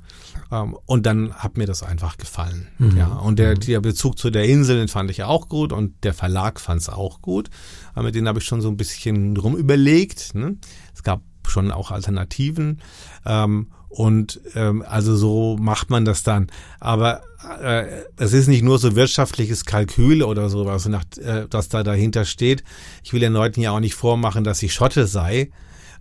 ähm, 0.50 0.76
und 0.86 1.06
dann 1.06 1.34
hat 1.34 1.56
mir 1.56 1.66
das 1.66 1.82
einfach 1.82 2.16
gefallen. 2.16 2.68
Mhm. 2.78 2.96
Ja, 2.96 3.06
und 3.06 3.38
der, 3.38 3.50
mhm. 3.50 3.60
der 3.60 3.80
Bezug 3.80 4.18
zu 4.18 4.30
der 4.30 4.44
Insel, 4.44 4.78
den 4.78 4.88
fand 4.88 5.10
ich 5.10 5.22
auch 5.22 5.48
gut 5.48 5.72
und 5.72 6.04
der 6.04 6.14
Verlag 6.14 6.60
fand 6.60 6.80
es 6.80 6.88
auch 6.88 7.22
gut. 7.22 7.50
Aber 7.92 8.04
mit 8.04 8.14
denen 8.14 8.28
habe 8.28 8.40
ich 8.40 8.44
schon 8.44 8.60
so 8.60 8.68
ein 8.68 8.76
bisschen 8.76 9.36
rum 9.36 9.56
überlegt. 9.56 10.34
Ne? 10.34 10.56
Es 10.94 11.02
gab 11.02 11.22
schon 11.48 11.70
auch 11.70 11.90
Alternativen. 11.90 12.80
Ähm, 13.24 13.68
und 13.88 14.40
ähm, 14.56 14.84
also 14.88 15.14
so 15.14 15.56
macht 15.56 15.88
man 15.88 16.04
das 16.04 16.24
dann. 16.24 16.48
Aber 16.80 17.22
äh, 17.62 17.86
es 18.16 18.32
ist 18.32 18.48
nicht 18.48 18.62
nur 18.62 18.80
so 18.80 18.96
wirtschaftliches 18.96 19.64
Kalkül 19.64 20.24
oder 20.24 20.48
sowas, 20.48 20.88
nach, 20.88 21.04
äh, 21.18 21.46
das 21.48 21.68
da 21.68 21.84
dahinter 21.84 22.24
steht. 22.24 22.64
Ich 23.04 23.12
will 23.12 23.20
den 23.20 23.32
Leuten 23.32 23.60
ja 23.60 23.70
auch 23.70 23.80
nicht 23.80 23.94
vormachen, 23.94 24.42
dass 24.42 24.62
ich 24.64 24.74
Schotte 24.74 25.06
sei. 25.06 25.50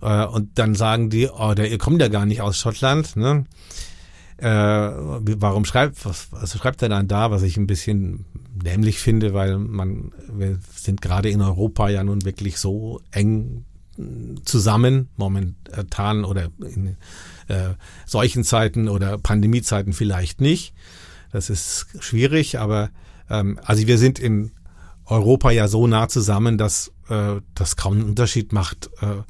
Äh, 0.01 0.25
und 0.25 0.58
dann 0.58 0.73
sagen 0.73 1.12
die, 1.12 1.29
oh, 1.29 1.53
der, 1.53 1.69
ihr 1.69 1.77
kommt 1.77 2.01
ja 2.01 2.08
gar 2.08 2.25
nicht 2.25 2.41
aus 2.41 2.58
Schottland. 2.58 3.15
Ne? 3.15 3.45
Äh, 4.38 4.49
warum 4.49 5.63
schreibt, 5.63 6.03
was, 6.03 6.29
was 6.32 6.58
schreibt 6.58 6.82
er 6.82 6.89
dann 6.89 7.08
da, 7.08 7.29
was 7.29 7.43
ich 7.43 7.58
ein 7.58 7.67
bisschen 7.67 8.25
dämlich 8.56 8.97
finde, 8.97 9.36
weil 9.36 9.60
man, 9.60 10.12
wir 10.32 10.58
sind 10.75 11.01
gerade 11.01 11.29
in 11.29 11.41
Europa 11.41 11.89
ja 11.89 12.03
nun 12.03 12.25
wirklich 12.25 12.58
so 12.58 13.01
eng 13.12 13.65
zusammen 14.43 15.10
momentan 15.17 16.25
oder 16.25 16.49
in 16.60 16.97
äh, 17.47 17.75
solchen 18.06 18.43
Zeiten 18.43 18.89
oder 18.89 19.17
Pandemiezeiten 19.17 19.93
vielleicht 19.93 20.41
nicht. 20.41 20.73
Das 21.32 21.49
ist 21.49 21.88
schwierig, 21.99 22.60
aber 22.60 22.89
ähm, 23.29 23.60
also 23.63 23.86
wir 23.88 23.97
sind 23.97 24.19
in 24.19 24.51
Europa 25.06 25.51
ja 25.51 25.67
so 25.67 25.88
nah 25.88 26.08
zusammen, 26.08 26.58
dass 26.58 26.91
äh, 27.10 27.41
das 27.56 27.75
kaum 27.75 27.93
einen 27.93 28.03
Unterschied 28.03 28.53
macht. 28.53 28.89
Äh, 29.01 29.23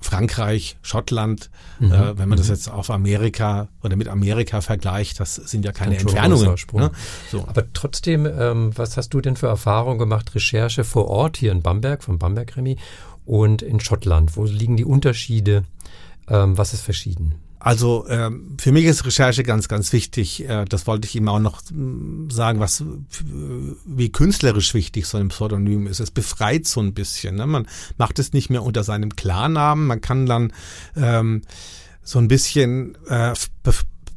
Frankreich, 0.00 0.78
Schottland, 0.82 1.50
mhm. 1.78 1.92
äh, 1.92 2.18
wenn 2.18 2.28
man 2.28 2.36
das 2.36 2.48
mhm. 2.48 2.54
jetzt 2.54 2.68
auf 2.68 2.90
Amerika 2.90 3.68
oder 3.82 3.96
mit 3.96 4.08
Amerika 4.08 4.60
vergleicht, 4.60 5.20
das 5.20 5.36
sind 5.36 5.64
ja 5.64 5.72
keine 5.72 5.96
Entfernungen. 5.96 6.56
Ne? 6.72 6.90
So. 7.30 7.46
Aber 7.46 7.72
trotzdem, 7.72 8.26
ähm, 8.26 8.72
was 8.76 8.96
hast 8.96 9.10
du 9.10 9.20
denn 9.20 9.36
für 9.36 9.46
Erfahrungen 9.46 9.98
gemacht, 9.98 10.34
Recherche 10.34 10.84
vor 10.84 11.08
Ort 11.08 11.36
hier 11.36 11.52
in 11.52 11.62
Bamberg, 11.62 12.02
vom 12.02 12.18
Bamberg 12.18 12.56
Remy, 12.56 12.76
und 13.24 13.62
in 13.62 13.80
Schottland? 13.80 14.36
Wo 14.36 14.44
liegen 14.44 14.76
die 14.76 14.84
Unterschiede? 14.84 15.64
Ähm, 16.28 16.56
was 16.56 16.74
ist 16.74 16.82
verschieden? 16.82 17.34
Also 17.64 18.06
ähm, 18.08 18.56
für 18.60 18.72
mich 18.72 18.86
ist 18.86 19.06
Recherche 19.06 19.44
ganz, 19.44 19.68
ganz 19.68 19.92
wichtig. 19.92 20.48
Äh, 20.48 20.64
das 20.64 20.88
wollte 20.88 21.06
ich 21.06 21.14
ihm 21.14 21.28
auch 21.28 21.38
noch 21.38 21.62
mm, 21.70 22.28
sagen, 22.28 22.58
was 22.58 22.82
wie 23.84 24.10
künstlerisch 24.10 24.74
wichtig 24.74 25.06
so 25.06 25.16
ein 25.18 25.28
Pseudonym 25.28 25.86
ist. 25.86 26.00
Es 26.00 26.10
befreit 26.10 26.66
so 26.66 26.80
ein 26.80 26.92
bisschen. 26.92 27.36
Ne? 27.36 27.46
Man 27.46 27.68
macht 27.98 28.18
es 28.18 28.32
nicht 28.32 28.50
mehr 28.50 28.64
unter 28.64 28.82
seinem 28.82 29.14
Klarnamen. 29.14 29.86
Man 29.86 30.00
kann 30.00 30.26
dann 30.26 30.52
ähm, 30.96 31.42
so 32.02 32.18
ein 32.18 32.26
bisschen 32.26 32.98
äh, 33.06 33.32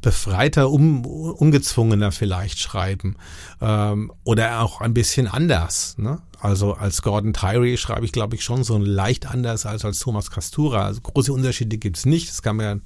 befreiter, 0.06 0.70
um, 0.70 1.04
ungezwungener 1.04 2.12
vielleicht 2.12 2.60
schreiben 2.60 3.16
ähm, 3.60 4.12
oder 4.24 4.62
auch 4.62 4.80
ein 4.80 4.94
bisschen 4.94 5.28
anders. 5.28 5.98
Ne? 5.98 6.22
Also 6.40 6.76
als 6.76 7.02
Gordon 7.02 7.34
Tyree 7.34 7.76
schreibe 7.76 8.06
ich, 8.06 8.12
glaube 8.12 8.36
ich, 8.36 8.44
schon 8.44 8.64
so 8.64 8.78
leicht 8.78 9.26
anders 9.26 9.66
als 9.66 9.84
als 9.84 9.98
Thomas 9.98 10.30
Castura. 10.30 10.86
Also 10.86 11.02
große 11.02 11.34
Unterschiede 11.34 11.80
gibt's 11.80 12.06
nicht, 12.06 12.30
das 12.30 12.44
kann 12.44 12.58
man 12.58 12.84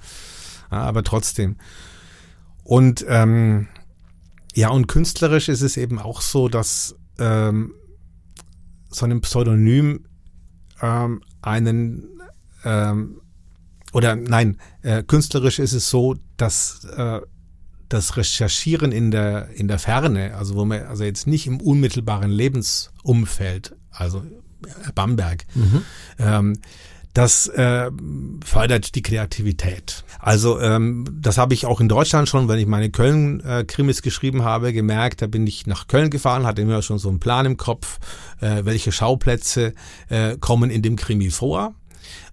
ja, 0.71 0.77
aber 0.77 1.03
trotzdem. 1.03 1.57
Und 2.63 3.05
ähm, 3.09 3.67
ja, 4.55 4.69
und 4.69 4.87
künstlerisch 4.87 5.49
ist 5.49 5.61
es 5.61 5.75
eben 5.75 5.99
auch 5.99 6.21
so, 6.21 6.47
dass 6.47 6.95
ähm, 7.17 7.73
so 8.89 9.05
ein 9.05 9.19
Pseudonym 9.19 10.05
ähm, 10.81 11.21
einen 11.41 12.07
ähm, 12.63 13.19
oder 13.93 14.15
nein, 14.15 14.57
äh, 14.81 15.03
künstlerisch 15.03 15.59
ist 15.59 15.73
es 15.73 15.89
so, 15.89 16.15
dass 16.37 16.85
äh, 16.85 17.21
das 17.89 18.17
Recherchieren 18.17 18.91
in 18.91 19.11
der 19.11 19.49
in 19.55 19.67
der 19.67 19.79
Ferne, 19.79 20.35
also 20.35 20.55
wo 20.55 20.65
man 20.65 20.83
also 20.83 21.03
jetzt 21.03 21.27
nicht 21.27 21.47
im 21.47 21.59
unmittelbaren 21.59 22.29
Lebensumfeld, 22.29 23.75
also 23.89 24.23
Bamberg, 24.93 25.45
mhm. 25.55 25.81
ähm, 26.19 26.59
das 27.13 27.47
äh, 27.47 27.89
fördert 28.45 28.93
die 28.93 29.01
Kreativität. 29.01 30.03
Also 30.19 30.59
ähm, 30.59 31.05
das 31.11 31.37
habe 31.37 31.53
ich 31.53 31.65
auch 31.65 31.81
in 31.81 31.89
Deutschland 31.89 32.29
schon, 32.29 32.47
wenn 32.47 32.59
ich 32.59 32.67
meine 32.67 32.91
Köln-Krimis 32.91 33.99
äh, 33.99 34.01
geschrieben 34.01 34.43
habe, 34.43 34.73
gemerkt. 34.73 35.21
Da 35.21 35.27
bin 35.27 35.47
ich 35.47 35.65
nach 35.65 35.87
Köln 35.87 36.11
gefahren, 36.11 36.45
hatte 36.45 36.63
mir 36.65 36.81
schon 36.83 36.99
so 36.99 37.09
einen 37.09 37.19
Plan 37.19 37.45
im 37.47 37.57
Kopf, 37.57 37.99
äh, 38.41 38.63
welche 38.63 38.91
Schauplätze 38.91 39.73
äh, 40.09 40.37
kommen 40.37 40.69
in 40.69 40.81
dem 40.83 40.95
Krimi 40.95 41.31
vor. 41.31 41.73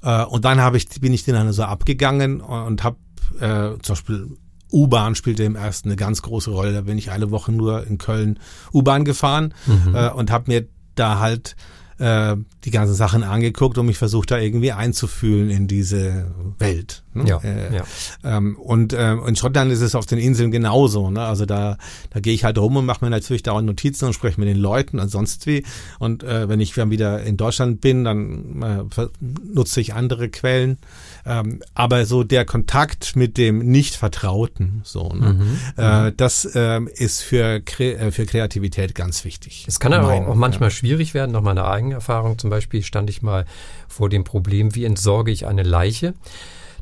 Äh, 0.02 0.24
und 0.24 0.44
dann 0.44 0.60
habe 0.60 0.76
ich, 0.76 0.88
bin 1.00 1.12
ich 1.12 1.24
den 1.24 1.34
dann 1.34 1.52
so 1.52 1.64
abgegangen 1.64 2.40
und 2.40 2.84
habe 2.84 2.96
äh, 3.40 3.78
zum 3.82 3.94
Beispiel 3.94 4.36
U-Bahn 4.72 5.14
spielte 5.14 5.44
im 5.44 5.56
ersten 5.56 5.88
eine 5.88 5.96
ganz 5.96 6.22
große 6.22 6.50
Rolle. 6.50 6.72
Da 6.72 6.82
bin 6.82 6.98
ich 6.98 7.10
eine 7.10 7.30
Woche 7.30 7.52
nur 7.52 7.86
in 7.86 7.98
Köln 7.98 8.38
U-Bahn 8.72 9.04
gefahren 9.04 9.54
mhm. 9.66 9.94
äh, 9.94 10.10
und 10.10 10.30
habe 10.30 10.44
mir 10.50 10.66
da 10.94 11.18
halt 11.18 11.56
äh, 11.98 12.37
die 12.64 12.70
ganzen 12.70 12.94
Sachen 12.94 13.22
angeguckt 13.22 13.78
und 13.78 13.87
mich 13.87 13.98
versucht 13.98 14.30
da 14.30 14.38
irgendwie 14.38 14.72
einzufühlen 14.72 15.50
in 15.50 15.66
diese 15.66 16.32
Welt. 16.59 17.04
Ne? 17.14 17.28
Ja, 17.28 17.38
äh, 17.38 17.74
ja. 17.74 17.85
Ähm, 18.24 18.56
und 18.56 18.92
äh, 18.92 19.14
in 19.14 19.37
Schottland 19.37 19.72
ist 19.72 19.80
es 19.80 19.94
auf 19.94 20.06
den 20.06 20.18
Inseln 20.18 20.50
genauso. 20.50 21.11
Ne? 21.11 21.22
Also 21.22 21.46
da, 21.46 21.78
da 22.11 22.20
gehe 22.20 22.35
ich 22.35 22.44
halt 22.44 22.59
rum 22.59 22.76
und 22.76 22.85
mache 22.85 23.04
mir 23.04 23.11
natürlich 23.11 23.42
dauernd 23.42 23.66
Notizen 23.66 24.06
und 24.06 24.12
spreche 24.12 24.38
mit 24.38 24.48
den 24.48 24.59
Leuten 24.59 24.98
und 24.98 25.09
sonst 25.09 25.46
wie. 25.46 25.64
Und 25.98 26.22
äh, 26.22 26.48
wenn 26.48 26.61
ich 26.61 26.74
dann 26.74 26.90
wieder 26.90 27.22
in 27.22 27.37
Deutschland 27.37 27.80
bin, 27.80 28.04
dann 28.04 28.62
äh, 28.62 29.06
nutze 29.54 29.80
ich 29.80 29.94
andere 29.94 30.28
Quellen. 30.28 30.78
Ähm, 31.24 31.62
aber 31.74 32.04
so 32.06 32.22
der 32.22 32.44
Kontakt 32.44 33.16
mit 33.16 33.37
dem 33.37 33.59
Nicht-Vertrauten, 33.59 34.82
so, 34.85 35.09
ne? 35.09 35.35
Mhm, 35.35 35.59
äh, 35.76 36.02
mhm. 36.02 36.16
das 36.16 36.44
äh, 36.44 36.80
ist 36.94 37.22
für, 37.22 37.61
Kre 37.61 37.96
äh, 37.96 38.11
für 38.12 38.26
Kreativität 38.26 38.94
ganz 38.94 39.24
wichtig. 39.24 39.64
Es 39.66 39.80
kann 39.80 39.92
aber 39.92 40.12
auch, 40.12 40.28
auch 40.28 40.35
manchmal 40.35 40.68
ja. 40.68 40.74
schwierig 40.76 41.14
werden, 41.14 41.32
noch 41.32 41.42
meine 41.42 41.64
eigene 41.64 41.86
Erfahrung. 41.92 42.38
Zum 42.38 42.51
Beispiel 42.51 42.83
stand 42.83 43.11
ich 43.11 43.22
mal 43.22 43.44
vor 43.88 44.09
dem 44.09 44.25
Problem, 44.25 44.75
wie 44.75 44.85
entsorge 44.85 45.31
ich 45.31 45.46
eine 45.46 45.62
Leiche. 45.62 46.14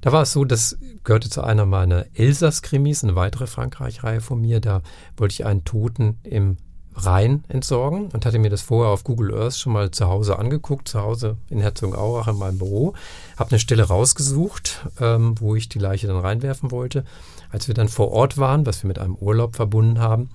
Da 0.01 0.13
war 0.13 0.23
es 0.23 0.33
so, 0.33 0.45
das 0.45 0.77
gehörte 1.03 1.31
zu 1.31 1.43
einer 1.43 1.65
meiner 1.65 2.05
Elsass-Krimis, 2.15 3.05
eine 3.05 3.17
weitere 3.17 3.47
Frankreich-Reihe 3.47 4.21
von 4.21 4.41
mir. 4.41 4.61
Da 4.61 4.83
wollte 5.17 5.33
ich 5.33 5.47
einen 5.47 5.65
Toten 5.65 6.19
im 6.25 6.59
Rhein 6.97 7.43
entsorgen 7.49 8.09
und 8.13 8.25
hatte 8.25 8.39
mir 8.39 8.51
das 8.51 8.63
vorher 8.63 8.93
auf 8.93 9.05
Google 9.05 9.35
Earth 9.35 9.57
schon 9.57 9.73
mal 9.73 9.91
zu 9.91 10.07
Hause 10.07 10.39
angeguckt, 10.39 10.89
zu 10.89 11.01
Hause 11.01 11.37
in 11.51 11.61
Herzogenaurach 11.61 12.29
in 12.29 12.37
meinem 12.37 12.59
Büro. 12.59 12.95
Habe 13.37 13.51
eine 13.51 13.59
Stelle 13.59 13.85
rausgesucht, 13.85 14.87
ähm, 15.01 15.35
wo 15.41 15.57
ich 15.57 15.69
die 15.69 15.79
Leiche 15.79 16.07
dann 16.07 16.19
reinwerfen 16.19 16.71
wollte. 16.71 17.05
Als 17.51 17.69
wir 17.69 17.75
dann 17.75 17.89
vor 17.89 18.13
Ort 18.13 18.39
waren, 18.39 18.67
was 18.67 18.83
wir 18.83 18.89
mit 18.89 18.99
einem 18.99 19.15
Urlaub 19.17 19.57
verbunden 19.57 20.01
haben, 20.01 20.31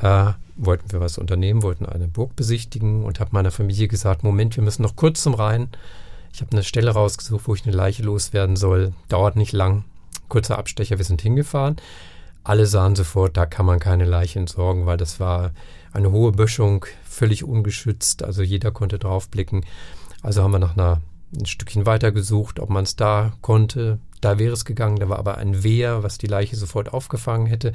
äh, 0.00 0.32
wollten 0.56 0.92
wir 0.92 1.00
was 1.00 1.18
unternehmen, 1.18 1.62
wollten 1.62 1.86
eine 1.86 2.08
Burg 2.08 2.36
besichtigen 2.36 3.04
und 3.04 3.20
habe 3.20 3.30
meiner 3.32 3.50
Familie 3.50 3.88
gesagt, 3.88 4.22
Moment, 4.22 4.56
wir 4.56 4.64
müssen 4.64 4.82
noch 4.82 4.96
kurz 4.96 5.22
zum 5.22 5.34
Rhein. 5.34 5.68
Ich 6.32 6.40
habe 6.40 6.52
eine 6.52 6.62
Stelle 6.62 6.90
rausgesucht, 6.90 7.48
wo 7.48 7.54
ich 7.54 7.66
eine 7.66 7.76
Leiche 7.76 8.02
loswerden 8.02 8.56
soll. 8.56 8.92
Dauert 9.08 9.36
nicht 9.36 9.52
lang. 9.52 9.84
Kurzer 10.28 10.58
Abstecher, 10.58 10.98
wir 10.98 11.04
sind 11.04 11.22
hingefahren. 11.22 11.76
Alle 12.44 12.66
sahen 12.66 12.94
sofort, 12.94 13.36
da 13.36 13.46
kann 13.46 13.66
man 13.66 13.78
keine 13.78 14.04
Leiche 14.04 14.38
entsorgen, 14.38 14.86
weil 14.86 14.96
das 14.96 15.20
war 15.20 15.50
eine 15.92 16.10
hohe 16.10 16.32
Böschung, 16.32 16.86
völlig 17.04 17.44
ungeschützt. 17.44 18.22
Also 18.22 18.42
jeder 18.42 18.70
konnte 18.70 18.98
draufblicken. 18.98 19.64
Also 20.22 20.42
haben 20.42 20.52
wir 20.52 20.58
nach 20.58 20.76
einer, 20.76 21.00
ein 21.38 21.46
Stückchen 21.46 21.86
weiter 21.86 22.12
gesucht, 22.12 22.60
ob 22.60 22.70
man 22.70 22.84
es 22.84 22.96
da 22.96 23.32
konnte. 23.40 23.98
Da 24.20 24.38
wäre 24.38 24.52
es 24.52 24.64
gegangen. 24.64 24.98
Da 24.98 25.08
war 25.08 25.18
aber 25.18 25.38
ein 25.38 25.62
Wehr, 25.62 26.02
was 26.02 26.18
die 26.18 26.26
Leiche 26.26 26.56
sofort 26.56 26.92
aufgefangen 26.92 27.46
hätte. 27.46 27.72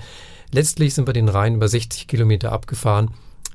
Letztlich 0.51 0.93
sind 0.93 1.07
wir 1.07 1.13
den 1.13 1.29
Rhein 1.29 1.55
über 1.55 1.67
60 1.67 2.07
Kilometer 2.07 2.51
abgefahren. 2.51 3.11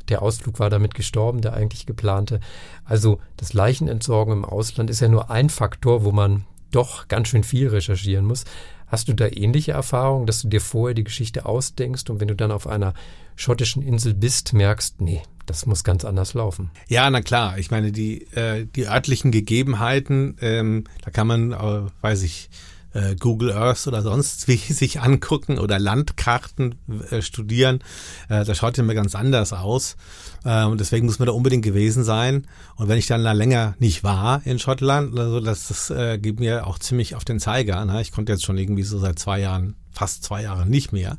Der 0.09 0.23
Ausflug 0.23 0.59
war 0.59 0.71
damit 0.71 0.95
gestorben, 0.95 1.41
der 1.41 1.55
eigentlich 1.55 1.87
geplante. 1.87 2.41
Also 2.85 3.21
das 3.37 3.53
Leichenentsorgen 3.53 4.33
im 4.33 4.45
Ausland 4.45 4.91
ist 4.91 5.01
ja 5.01 5.09
nur 5.09 5.31
ein 5.31 5.51
Faktor, 5.51 6.05
wo 6.05 6.11
man 6.11 6.45
doch 6.73 7.09
ganz 7.09 7.29
schön 7.29 7.45
viel 7.45 7.69
recherchieren 7.69 8.25
muss. 8.25 8.45
Hast 8.91 9.09
du 9.09 9.15
da 9.15 9.27
ähnliche 9.27 9.73
Erfahrungen, 9.73 10.27
dass 10.27 10.43
du 10.43 10.49
dir 10.49 10.61
vorher 10.61 10.95
die 10.95 11.05
Geschichte 11.05 11.47
ausdenkst 11.47 12.11
und 12.11 12.21
wenn 12.21 12.29
du 12.29 12.35
dann 12.35 12.51
auf 12.51 12.67
einer 12.67 12.93
schottischen 13.37 13.83
Insel 13.83 14.15
bist, 14.15 14.53
merkst, 14.53 15.01
nee, 15.01 15.23
das 15.47 15.65
muss 15.65 15.85
ganz 15.85 16.05
anders 16.05 16.35
laufen. 16.35 16.71
Ja, 16.89 17.09
na 17.09 17.21
klar. 17.23 17.59
Ich 17.59 17.71
meine, 17.71 17.93
die, 17.93 18.23
äh, 18.35 18.67
die 18.67 18.87
örtlichen 18.87 19.31
Gegebenheiten, 19.31 20.37
ähm, 20.41 20.85
da 21.05 21.11
kann 21.11 21.27
man, 21.27 21.53
äh, 21.53 21.83
weiß 22.03 22.23
ich, 22.23 22.51
äh, 22.93 23.15
Google 23.17 23.53
Earth 23.53 23.87
oder 23.87 24.03
sonst 24.03 24.49
wie 24.49 24.57
sich 24.73 25.01
angucken 25.01 25.59
oder 25.59 25.79
Landkarten 25.79 26.77
äh, 27.11 27.23
studieren. 27.23 27.81
Äh, 28.29 28.45
das 28.45 28.59
schaut 28.59 28.79
immer 28.79 28.95
ganz 28.95 29.15
anders 29.15 29.53
aus. 29.53 29.97
Äh, 30.45 30.65
und 30.65 30.81
deswegen 30.81 31.07
muss 31.07 31.19
man 31.19 31.27
da 31.27 31.33
unbedingt 31.33 31.65
gewesen 31.65 32.05
sein. 32.05 32.47
Und 32.77 32.89
wenn 32.89 32.99
ich 32.99 33.07
dann 33.07 33.25
da 33.25 33.33
länger 33.33 33.75
nicht 33.79 34.05
war 34.05 34.43
in 34.45 34.59
Schottland, 34.59 35.19
also 35.19 35.41
das, 35.41 35.69
das 35.69 35.91
äh, 35.91 36.19
gibt 36.19 36.41
mir 36.41 36.67
auch 36.67 36.79
ziemlich 36.79 37.15
auf 37.15 37.25
den 37.25 37.41
Zeiger. 37.41 37.85
Ne? 37.85 38.01
Ich 38.01 38.13
konnte 38.13 38.33
jetzt 38.33 38.45
schon 38.45 38.59
irgendwie 38.59 38.83
so 38.83 38.99
seit 38.99 39.19
zwei 39.19 39.41
Jahren, 39.41 39.77
fast 39.93 40.25
zwei 40.25 40.43
Jahre 40.43 40.67
nicht 40.67 40.93
mehr. 40.93 41.19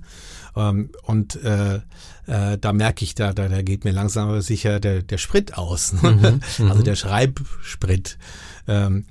Ähm, 0.56 0.90
und 1.04 1.36
äh, 1.44 1.82
äh, 2.28 2.58
da 2.58 2.74
merke 2.74 3.04
ich, 3.04 3.16
da, 3.16 3.34
da, 3.34 3.48
da 3.48 3.62
geht 3.62 3.86
mir 3.86 3.92
langsam 3.92 4.30
aber 4.30 4.42
sicher 4.42 4.80
der, 4.80 5.04
der 5.04 5.18
Sprit 5.18 5.58
aus. 5.58 5.94
Ne? 5.94 6.12
Mhm, 6.12 6.42
also 6.70 6.80
mhm. 6.80 6.84
der 6.84 6.96
Schreibsprit. 6.96 8.18
Ähm, 8.68 9.06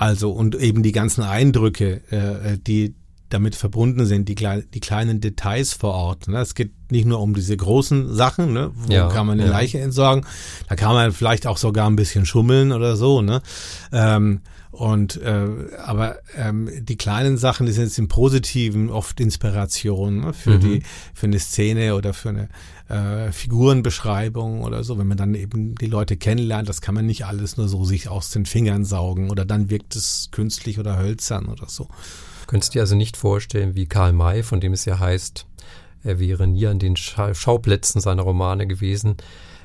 also 0.00 0.30
und 0.30 0.54
eben 0.54 0.82
die 0.82 0.92
ganzen 0.92 1.22
Eindrücke, 1.22 2.00
äh, 2.10 2.56
die 2.56 2.94
damit 3.30 3.54
verbunden 3.54 4.06
sind, 4.06 4.28
die, 4.28 4.34
die 4.34 4.80
kleinen 4.80 5.20
Details 5.20 5.72
vor 5.72 5.94
Ort. 5.94 6.28
Ne? 6.28 6.38
Es 6.38 6.54
geht 6.54 6.72
nicht 6.90 7.06
nur 7.06 7.20
um 7.20 7.34
diese 7.34 7.56
großen 7.56 8.14
Sachen, 8.14 8.52
ne? 8.52 8.72
wo 8.74 8.92
ja, 8.92 9.08
kann 9.08 9.26
man 9.26 9.40
eine 9.40 9.48
ja. 9.48 9.56
Leiche 9.56 9.80
entsorgen, 9.80 10.26
da 10.68 10.76
kann 10.76 10.92
man 10.92 11.12
vielleicht 11.12 11.46
auch 11.46 11.56
sogar 11.56 11.88
ein 11.88 11.96
bisschen 11.96 12.26
schummeln 12.26 12.72
oder 12.72 12.96
so. 12.96 13.22
Ne? 13.22 13.40
Ähm, 13.92 14.40
und 14.72 15.20
äh, 15.20 15.48
aber 15.84 16.18
ähm, 16.36 16.70
die 16.80 16.96
kleinen 16.96 17.38
Sachen, 17.38 17.66
die 17.66 17.72
sind 17.72 17.84
jetzt 17.84 17.98
im 17.98 18.06
Positiven 18.06 18.88
oft 18.88 19.18
Inspiration 19.20 20.20
ne? 20.20 20.32
für 20.32 20.58
mhm. 20.58 20.60
die 20.60 20.82
für 21.12 21.26
eine 21.26 21.40
Szene 21.40 21.96
oder 21.96 22.14
für 22.14 22.28
eine 22.28 22.48
äh, 22.88 23.32
Figurenbeschreibung 23.32 24.62
oder 24.62 24.84
so, 24.84 24.98
wenn 24.98 25.08
man 25.08 25.16
dann 25.16 25.34
eben 25.34 25.74
die 25.74 25.86
Leute 25.86 26.16
kennenlernt, 26.16 26.68
das 26.68 26.80
kann 26.80 26.94
man 26.94 27.06
nicht 27.06 27.24
alles 27.24 27.56
nur 27.56 27.68
so 27.68 27.84
sich 27.84 28.08
aus 28.08 28.30
den 28.30 28.46
Fingern 28.46 28.84
saugen 28.84 29.30
oder 29.30 29.44
dann 29.44 29.70
wirkt 29.70 29.96
es 29.96 30.28
künstlich 30.30 30.78
oder 30.78 30.98
hölzern 30.98 31.46
oder 31.46 31.68
so. 31.68 31.88
Könntest 32.50 32.74
du 32.74 32.78
dir 32.78 32.80
also 32.80 32.96
nicht 32.96 33.16
vorstellen, 33.16 33.76
wie 33.76 33.86
Karl 33.86 34.12
May, 34.12 34.42
von 34.42 34.58
dem 34.58 34.72
es 34.72 34.84
ja 34.84 34.98
heißt, 34.98 35.46
er 36.02 36.18
wäre 36.18 36.48
nie 36.48 36.66
an 36.66 36.80
den 36.80 36.96
Scha 36.96 37.32
Schauplätzen 37.32 38.00
seiner 38.00 38.22
Romane 38.22 38.66
gewesen. 38.66 39.18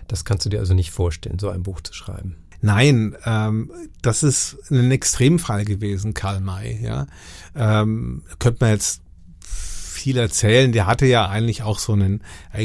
Das 0.07 0.23
kannst 0.23 0.45
du 0.45 0.51
dir 0.51 0.59
also 0.59 0.75
nicht 0.75 0.91
vorstellen, 0.91 1.39
so 1.39 1.49
ein 1.49 1.63
Buch 1.63 1.81
zu 1.81 1.95
schreiben. 1.95 2.35
Nein, 2.61 3.15
ähm, 3.25 3.71
das 4.03 4.21
ist 4.21 4.57
ein 4.69 4.91
Extremfall 4.91 5.65
gewesen, 5.65 6.13
Karl 6.13 6.41
May. 6.41 6.79
Ja, 6.79 7.07
ähm, 7.55 8.21
könnte 8.37 8.63
man 8.63 8.73
jetzt 8.73 9.01
viel 9.39 10.17
erzählen. 10.17 10.71
Der 10.71 10.85
hatte 10.85 11.07
ja 11.07 11.27
eigentlich 11.27 11.63
auch 11.63 11.79
so 11.79 11.93
einen, 11.93 12.21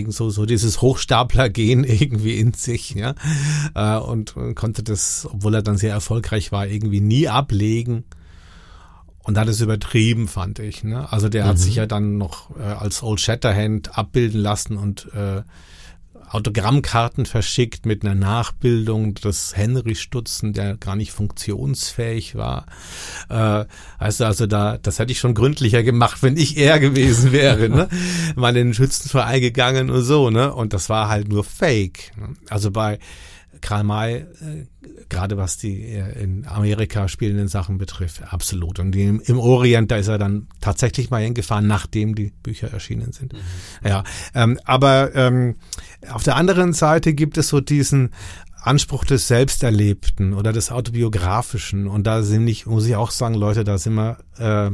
so, 0.09 0.29
so 0.29 0.45
dieses 0.45 0.83
Hochstapler-Gen 0.83 1.85
irgendwie 1.85 2.39
in 2.39 2.53
sich, 2.53 2.91
ja. 2.91 3.15
Äh, 3.75 3.97
und 3.97 4.35
konnte 4.55 4.83
das, 4.83 5.27
obwohl 5.33 5.55
er 5.55 5.63
dann 5.63 5.79
sehr 5.79 5.95
erfolgreich 5.95 6.53
war, 6.53 6.67
irgendwie 6.67 7.01
nie 7.01 7.27
ablegen. 7.27 8.05
Und 9.23 9.39
hat 9.39 9.49
es 9.49 9.61
übertrieben, 9.61 10.29
fand 10.29 10.59
ich. 10.59 10.83
Ne? 10.83 11.11
Also 11.13 11.29
der 11.29 11.45
mhm. 11.45 11.49
hat 11.49 11.59
sich 11.59 11.75
ja 11.77 11.87
dann 11.87 12.19
noch 12.19 12.57
äh, 12.59 12.63
als 12.63 13.03
Old 13.03 13.21
Shatterhand 13.21 13.97
abbilden 13.97 14.41
lassen 14.41 14.77
und 14.77 15.09
äh, 15.15 15.43
Autogrammkarten 16.31 17.27
verschickt 17.27 17.87
mit 17.87 18.05
einer 18.05 18.15
Nachbildung 18.15 19.15
des 19.15 19.57
Henry 19.57 19.97
Stutzen, 19.97 20.53
der 20.53 20.77
gar 20.77 20.95
nicht 20.95 21.11
funktionsfähig 21.11 22.37
war. 22.37 22.67
Äh, 23.29 23.65
also, 23.99 24.25
also 24.25 24.47
da, 24.47 24.79
das 24.79 25.01
hätte 25.01 25.11
ich 25.11 25.19
schon 25.19 25.35
gründlicher 25.35 25.83
gemacht, 25.83 26.23
wenn 26.23 26.37
ich 26.37 26.57
er 26.57 26.79
gewesen 26.79 27.33
wäre, 27.33 27.69
ne? 27.69 27.89
Mal 28.37 28.57
in 28.57 28.69
den 28.69 28.75
Schützenverein 28.75 29.41
gegangen 29.41 29.91
und 29.91 30.03
so, 30.03 30.31
ne? 30.31 30.55
Und 30.55 30.73
das 30.73 30.89
war 30.89 31.09
halt 31.09 31.29
nur 31.29 31.43
Fake. 31.43 32.13
Ne? 32.17 32.35
Also 32.49 32.71
bei 32.71 33.01
Karl 33.61 33.85
May, 33.85 34.17
äh, 34.17 34.27
gerade 35.09 35.37
was 35.37 35.59
die 35.59 35.83
äh, 35.83 36.23
in 36.23 36.47
Amerika 36.47 37.09
spielenden 37.09 37.49
Sachen 37.49 37.79
betrifft, 37.79 38.23
absolut. 38.33 38.79
Und 38.79 38.95
im, 38.97 39.21
im 39.21 39.39
Orient, 39.39 39.91
da 39.91 39.97
ist 39.97 40.09
er 40.09 40.19
dann 40.19 40.49
tatsächlich 40.61 41.11
mal 41.11 41.23
hingefahren, 41.23 41.67
nachdem 41.67 42.15
die 42.15 42.33
Bücher 42.43 42.73
erschienen 42.73 43.13
sind. 43.13 43.33
Mhm. 43.33 43.39
Ja, 43.89 44.05
ähm, 44.35 44.59
aber 44.65 45.15
ähm, 45.15 45.57
auf 46.11 46.23
der 46.23 46.37
anderen 46.37 46.73
Seite 46.73 47.15
gibt 47.15 47.39
es 47.39 47.49
so 47.49 47.61
diesen 47.61 48.11
Anspruch 48.63 49.05
des 49.05 49.29
Selbsterlebten 49.29 50.35
oder 50.35 50.53
des 50.53 50.71
Autobiografischen. 50.71 51.87
Und 51.87 52.07
da 52.07 52.23
sind 52.23 52.45
nicht, 52.45 52.67
muss 52.67 52.87
ich 52.87 52.97
auch 52.97 53.11
sagen, 53.11 53.35
Leute, 53.35 53.65
da 53.65 53.79
sind 53.79 53.95
wir 53.95 54.19
äh, 54.39 54.71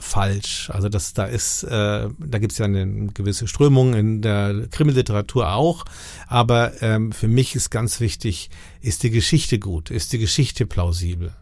falsch. 0.00 0.70
Also 0.70 0.88
das, 0.88 1.12
da 1.12 1.24
ist, 1.24 1.64
äh, 1.64 2.08
da 2.18 2.38
gibt 2.38 2.52
es 2.52 2.58
ja 2.58 2.64
eine 2.64 3.08
gewisse 3.08 3.46
Strömung 3.46 3.94
in 3.94 4.22
der 4.22 4.66
Krimilliteratur 4.70 5.52
auch. 5.52 5.84
Aber 6.26 6.82
ähm, 6.82 7.12
für 7.12 7.28
mich 7.28 7.54
ist 7.54 7.70
ganz 7.70 8.00
wichtig, 8.00 8.50
ist 8.80 9.02
die 9.02 9.10
Geschichte 9.10 9.58
gut, 9.58 9.90
ist 9.90 10.12
die 10.12 10.18
Geschichte 10.18 10.66
plausibel. 10.66 11.32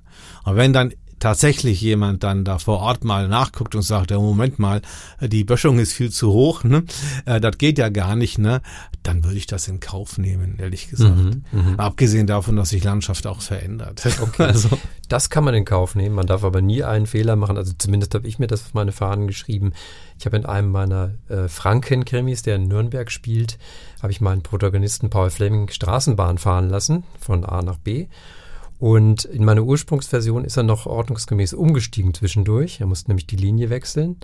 Und 0.45 0.57
wenn 0.57 0.73
dann 0.73 0.93
tatsächlich 1.19 1.81
jemand 1.81 2.23
dann 2.23 2.45
da 2.45 2.59
vor 2.59 2.81
Ort 2.81 3.05
mal 3.05 3.29
nachguckt 3.29 3.75
und 3.75 3.83
sagt, 3.83 4.11
ja, 4.11 4.19
Moment 4.19 4.59
mal, 4.59 4.83
die 5.21 5.45
Böschung 5.45 5.79
ist 5.79 5.93
viel 5.93 6.11
zu 6.11 6.33
hoch, 6.33 6.65
ne? 6.65 6.85
Äh, 7.25 7.41
das 7.41 7.59
geht 7.59 7.79
ja 7.79 7.89
gar 7.89 8.17
nicht, 8.17 8.39
ne? 8.39 8.61
Dann 9.03 9.25
würde 9.25 9.37
ich 9.37 9.47
das 9.47 9.69
in 9.69 9.81
Kauf 9.81 10.19
nehmen, 10.19 10.57
ehrlich 10.59 10.89
gesagt. 10.89 11.17
Mhm, 11.17 11.45
mh. 11.53 11.75
Abgesehen 11.79 12.27
davon, 12.27 12.57
dass 12.57 12.71
sich 12.71 12.85
Landschaft 12.85 13.27
auch 13.27 13.41
verändert. 13.41 14.07
Okay. 14.27 14.45
Also. 14.45 14.71
Das 15.09 15.31
kann 15.31 15.45
man 15.45 15.55
in 15.55 15.65
Kauf 15.65 15.95
nehmen. 15.95 16.15
Man 16.15 16.27
darf 16.27 16.43
aber 16.43 16.63
nie 16.63 16.83
einen 16.83 17.07
Fehler 17.07 17.37
machen. 17.37 17.57
Also 17.57 17.73
zumindest 17.77 18.15
habe 18.15 18.27
ich 18.27 18.39
mir 18.39 18.47
das 18.47 18.65
auf 18.65 18.75
meine 18.75 18.93
Fahnen 18.93 19.29
geschrieben. 19.29 19.73
Ich 20.19 20.27
habe 20.27 20.37
in 20.37 20.47
einem 20.47 20.71
meiner 20.71 21.13
äh, 21.29 21.49
Franken-Krimis, 21.49 22.43
der 22.43 22.57
in 22.57 22.67
Nürnberg 22.67 23.11
spielt, 23.11 23.59
habe 24.03 24.11
ich 24.11 24.21
meinen 24.21 24.43
Protagonisten 24.43 25.11
Paul 25.11 25.31
Fleming 25.31 25.69
Straßenbahn 25.69 26.39
fahren 26.39 26.69
lassen, 26.69 27.05
von 27.21 27.45
A 27.45 27.63
nach 27.63 27.79
B. 27.79 28.07
Und 28.79 29.25
in 29.25 29.45
meiner 29.45 29.63
Ursprungsversion 29.63 30.45
ist 30.45 30.57
er 30.57 30.63
noch 30.63 30.87
ordnungsgemäß 30.87 31.55
umgestiegen 31.55 32.13
zwischendurch. 32.13 32.81
Er 32.81 32.87
musste 32.87 33.11
nämlich 33.11 33.27
die 33.27 33.37
Linie 33.37 33.71
wechseln. 33.71 34.17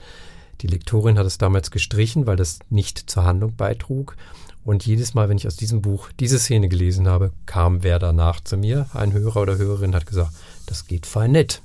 Die 0.60 0.66
Lektorin 0.66 1.18
hat 1.18 1.26
es 1.26 1.38
damals 1.38 1.70
gestrichen, 1.70 2.26
weil 2.26 2.36
das 2.36 2.58
nicht 2.68 3.10
zur 3.10 3.24
Handlung 3.24 3.56
beitrug. 3.56 4.16
Und 4.64 4.86
jedes 4.86 5.14
Mal, 5.14 5.28
wenn 5.28 5.36
ich 5.36 5.46
aus 5.46 5.56
diesem 5.56 5.82
Buch 5.82 6.10
diese 6.20 6.38
Szene 6.38 6.68
gelesen 6.68 7.08
habe, 7.08 7.32
kam 7.46 7.82
wer 7.82 7.98
danach 7.98 8.40
zu 8.40 8.56
mir. 8.56 8.86
Ein 8.94 9.12
Hörer 9.12 9.42
oder 9.42 9.58
Hörerin 9.58 9.94
hat 9.94 10.06
gesagt, 10.06 10.32
das 10.66 10.86
geht 10.86 11.06
fein 11.06 11.32
nett. 11.32 11.62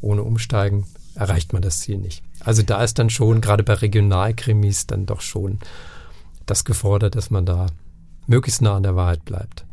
Ohne 0.00 0.22
Umsteigen 0.22 0.86
erreicht 1.14 1.52
man 1.52 1.62
das 1.62 1.80
Ziel 1.80 1.98
nicht. 1.98 2.24
Also 2.40 2.62
da 2.62 2.82
ist 2.82 2.98
dann 2.98 3.10
schon, 3.10 3.40
gerade 3.40 3.62
bei 3.62 3.74
Regionalkrimis, 3.74 4.86
dann 4.86 5.06
doch 5.06 5.20
schon 5.20 5.58
das 6.46 6.64
gefordert, 6.64 7.14
dass 7.14 7.30
man 7.30 7.46
da 7.46 7.66
möglichst 8.26 8.62
nah 8.62 8.76
an 8.76 8.82
der 8.82 8.96
Wahrheit 8.96 9.24
bleibt. 9.24 9.64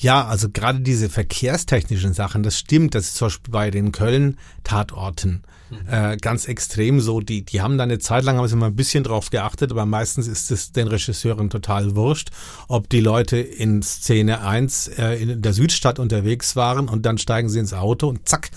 Ja, 0.00 0.26
also 0.26 0.48
gerade 0.48 0.80
diese 0.80 1.10
verkehrstechnischen 1.10 2.14
Sachen, 2.14 2.42
das 2.42 2.58
stimmt. 2.58 2.94
Das 2.94 3.04
ist 3.04 3.16
zum 3.16 3.26
Beispiel 3.26 3.52
bei 3.52 3.70
den 3.70 3.92
Köln-Tatorten 3.92 5.42
mhm. 5.68 5.76
äh, 5.92 6.16
ganz 6.16 6.46
extrem 6.48 7.00
so. 7.00 7.20
Die, 7.20 7.44
die 7.44 7.60
haben 7.60 7.76
da 7.76 7.84
eine 7.84 7.98
Zeit 7.98 8.24
lang, 8.24 8.38
haben 8.38 8.48
sie 8.48 8.56
mal 8.56 8.68
ein 8.68 8.76
bisschen 8.76 9.04
drauf 9.04 9.28
geachtet, 9.28 9.70
aber 9.70 9.84
meistens 9.84 10.26
ist 10.26 10.50
es 10.50 10.72
den 10.72 10.88
Regisseuren 10.88 11.50
total 11.50 11.96
wurscht, 11.96 12.30
ob 12.66 12.88
die 12.88 13.00
Leute 13.00 13.36
in 13.36 13.82
Szene 13.82 14.40
1 14.40 14.88
äh, 14.88 15.16
in 15.16 15.42
der 15.42 15.52
Südstadt 15.52 15.98
unterwegs 15.98 16.56
waren 16.56 16.88
und 16.88 17.04
dann 17.04 17.18
steigen 17.18 17.50
sie 17.50 17.58
ins 17.58 17.74
Auto 17.74 18.08
und 18.08 18.26
zack, 18.26 18.50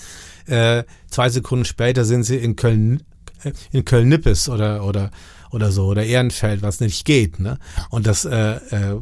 äh, 0.45 0.83
zwei 1.09 1.27
Sekunden 1.27 1.65
später 1.65 2.05
sind 2.05 2.23
sie 2.23 2.37
in 2.37 2.55
Köln, 2.55 3.03
äh, 3.43 3.51
in 3.73 3.83
Köln-Nippes 3.83 4.47
oder, 4.47 4.85
oder 4.85 5.11
oder 5.53 5.71
so 5.71 5.85
oder 5.85 6.03
Ehrenfeld, 6.03 6.61
was 6.61 6.79
nicht 6.79 7.05
geht. 7.05 7.39
Ne? 7.39 7.57
Und 7.89 8.07
das, 8.07 8.25
äh, 8.25 8.55
äh, 8.55 8.99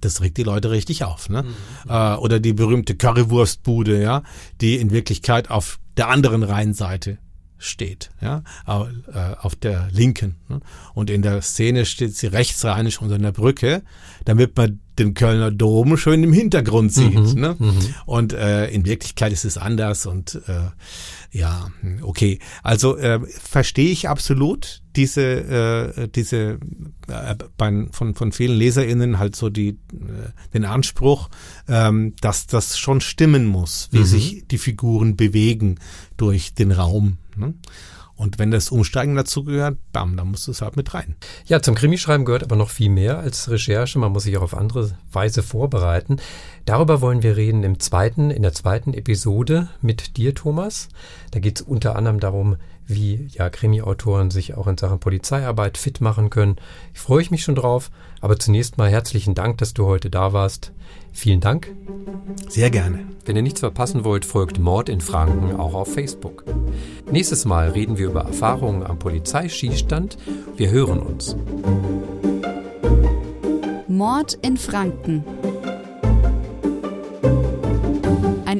das 0.00 0.20
regt 0.20 0.36
die 0.36 0.44
Leute 0.44 0.70
richtig 0.70 1.04
auf. 1.04 1.28
Ne? 1.28 1.42
Mhm. 1.42 1.90
Äh, 1.90 2.14
oder 2.14 2.40
die 2.40 2.52
berühmte 2.52 2.94
Currywurstbude, 2.94 4.00
ja, 4.00 4.22
die 4.60 4.76
in 4.76 4.90
Wirklichkeit 4.90 5.50
auf 5.50 5.78
der 5.96 6.08
anderen 6.08 6.42
Rheinseite 6.42 7.18
steht, 7.58 8.10
ja, 8.20 8.42
äh, 8.66 9.36
auf 9.40 9.54
der 9.54 9.88
linken. 9.92 10.36
Ne? 10.48 10.60
Und 10.94 11.10
in 11.10 11.22
der 11.22 11.42
Szene 11.42 11.86
steht 11.86 12.16
sie 12.16 12.26
rechtsrheinisch 12.26 13.00
unter 13.00 13.14
einer 13.14 13.32
Brücke, 13.32 13.82
damit 14.24 14.56
man 14.56 14.80
den 14.98 15.14
Kölner 15.14 15.50
Dom 15.50 15.96
schön 15.96 16.22
im 16.22 16.32
Hintergrund 16.32 16.92
sieht. 16.92 17.14
Mhm, 17.14 17.40
ne? 17.40 17.56
Mhm. 17.58 17.94
Und 18.04 18.32
äh, 18.32 18.68
in 18.68 18.84
Wirklichkeit 18.84 19.32
ist 19.32 19.44
es 19.44 19.56
anders 19.56 20.06
und 20.06 20.42
äh, 20.48 20.70
ja, 21.30 21.68
okay. 22.02 22.40
Also 22.62 22.96
äh, 22.96 23.20
verstehe 23.26 23.90
ich 23.90 24.08
absolut 24.08 24.81
diese 24.96 25.22
äh, 25.22 26.08
diese 26.08 26.58
äh, 27.08 27.34
bei, 27.56 27.86
von 27.90 28.14
von 28.14 28.32
vielen 28.32 28.56
LeserInnen 28.56 29.18
halt 29.18 29.36
so 29.36 29.48
die 29.48 29.68
äh, 29.68 29.76
den 30.54 30.64
Anspruch, 30.64 31.28
ähm, 31.68 32.14
dass 32.20 32.46
das 32.46 32.78
schon 32.78 33.00
stimmen 33.00 33.46
muss, 33.46 33.88
wie 33.90 34.00
mhm. 34.00 34.04
sich 34.04 34.44
die 34.48 34.58
Figuren 34.58 35.16
bewegen 35.16 35.78
durch 36.16 36.54
den 36.54 36.72
Raum. 36.72 37.18
Ne? 37.36 37.54
Und 38.22 38.38
wenn 38.38 38.52
das 38.52 38.70
Umsteigen 38.70 39.16
dazu 39.16 39.42
gehört, 39.42 39.78
bam, 39.92 40.16
dann 40.16 40.30
musst 40.30 40.46
du 40.46 40.52
es 40.52 40.62
halt 40.62 40.76
mit 40.76 40.94
rein. 40.94 41.16
Ja, 41.46 41.60
zum 41.60 41.74
Krimischreiben 41.74 42.24
gehört 42.24 42.44
aber 42.44 42.54
noch 42.54 42.70
viel 42.70 42.88
mehr 42.88 43.18
als 43.18 43.50
Recherche. 43.50 43.98
Man 43.98 44.12
muss 44.12 44.22
sich 44.22 44.36
auch 44.36 44.42
auf 44.42 44.54
andere 44.54 44.96
Weise 45.10 45.42
vorbereiten. 45.42 46.18
Darüber 46.64 47.00
wollen 47.00 47.24
wir 47.24 47.36
reden 47.36 47.64
im 47.64 47.80
zweiten, 47.80 48.30
in 48.30 48.42
der 48.42 48.52
zweiten 48.52 48.94
Episode 48.94 49.70
mit 49.80 50.16
dir, 50.18 50.36
Thomas. 50.36 50.88
Da 51.32 51.40
geht 51.40 51.60
es 51.60 51.66
unter 51.66 51.96
anderem 51.96 52.20
darum, 52.20 52.58
wie 52.94 53.28
ja 53.30 53.50
Krimi-Autoren 53.50 54.30
sich 54.30 54.54
auch 54.54 54.66
in 54.66 54.78
Sachen 54.78 55.00
Polizeiarbeit 55.00 55.78
fit 55.78 56.00
machen 56.00 56.30
können. 56.30 56.56
Ich 56.94 57.00
freue 57.00 57.24
mich 57.30 57.42
schon 57.42 57.54
drauf. 57.54 57.90
Aber 58.20 58.38
zunächst 58.38 58.78
mal 58.78 58.88
herzlichen 58.88 59.34
Dank, 59.34 59.58
dass 59.58 59.74
du 59.74 59.86
heute 59.86 60.08
da 60.08 60.32
warst. 60.32 60.72
Vielen 61.12 61.40
Dank. 61.40 61.74
Sehr 62.48 62.70
gerne. 62.70 63.00
Wenn 63.24 63.36
ihr 63.36 63.42
nichts 63.42 63.60
verpassen 63.60 64.04
wollt, 64.04 64.24
folgt 64.24 64.58
Mord 64.58 64.88
in 64.88 65.00
Franken 65.00 65.56
auch 65.56 65.74
auf 65.74 65.92
Facebook. 65.92 66.44
Nächstes 67.10 67.44
Mal 67.44 67.70
reden 67.70 67.98
wir 67.98 68.06
über 68.06 68.22
Erfahrungen 68.22 68.84
am 68.84 68.98
Polizeischießstand. 68.98 70.16
Wir 70.56 70.70
hören 70.70 71.00
uns. 71.00 71.36
Mord 73.88 74.38
in 74.42 74.56
Franken. 74.56 75.24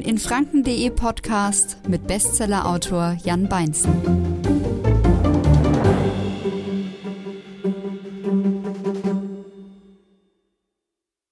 Ein 0.03 0.09
in 0.09 0.17
Franken.de 0.17 0.89
Podcast 0.89 1.77
mit 1.87 2.07
Bestsellerautor 2.07 3.15
Jan 3.23 3.47
Beinzen. 3.47 4.42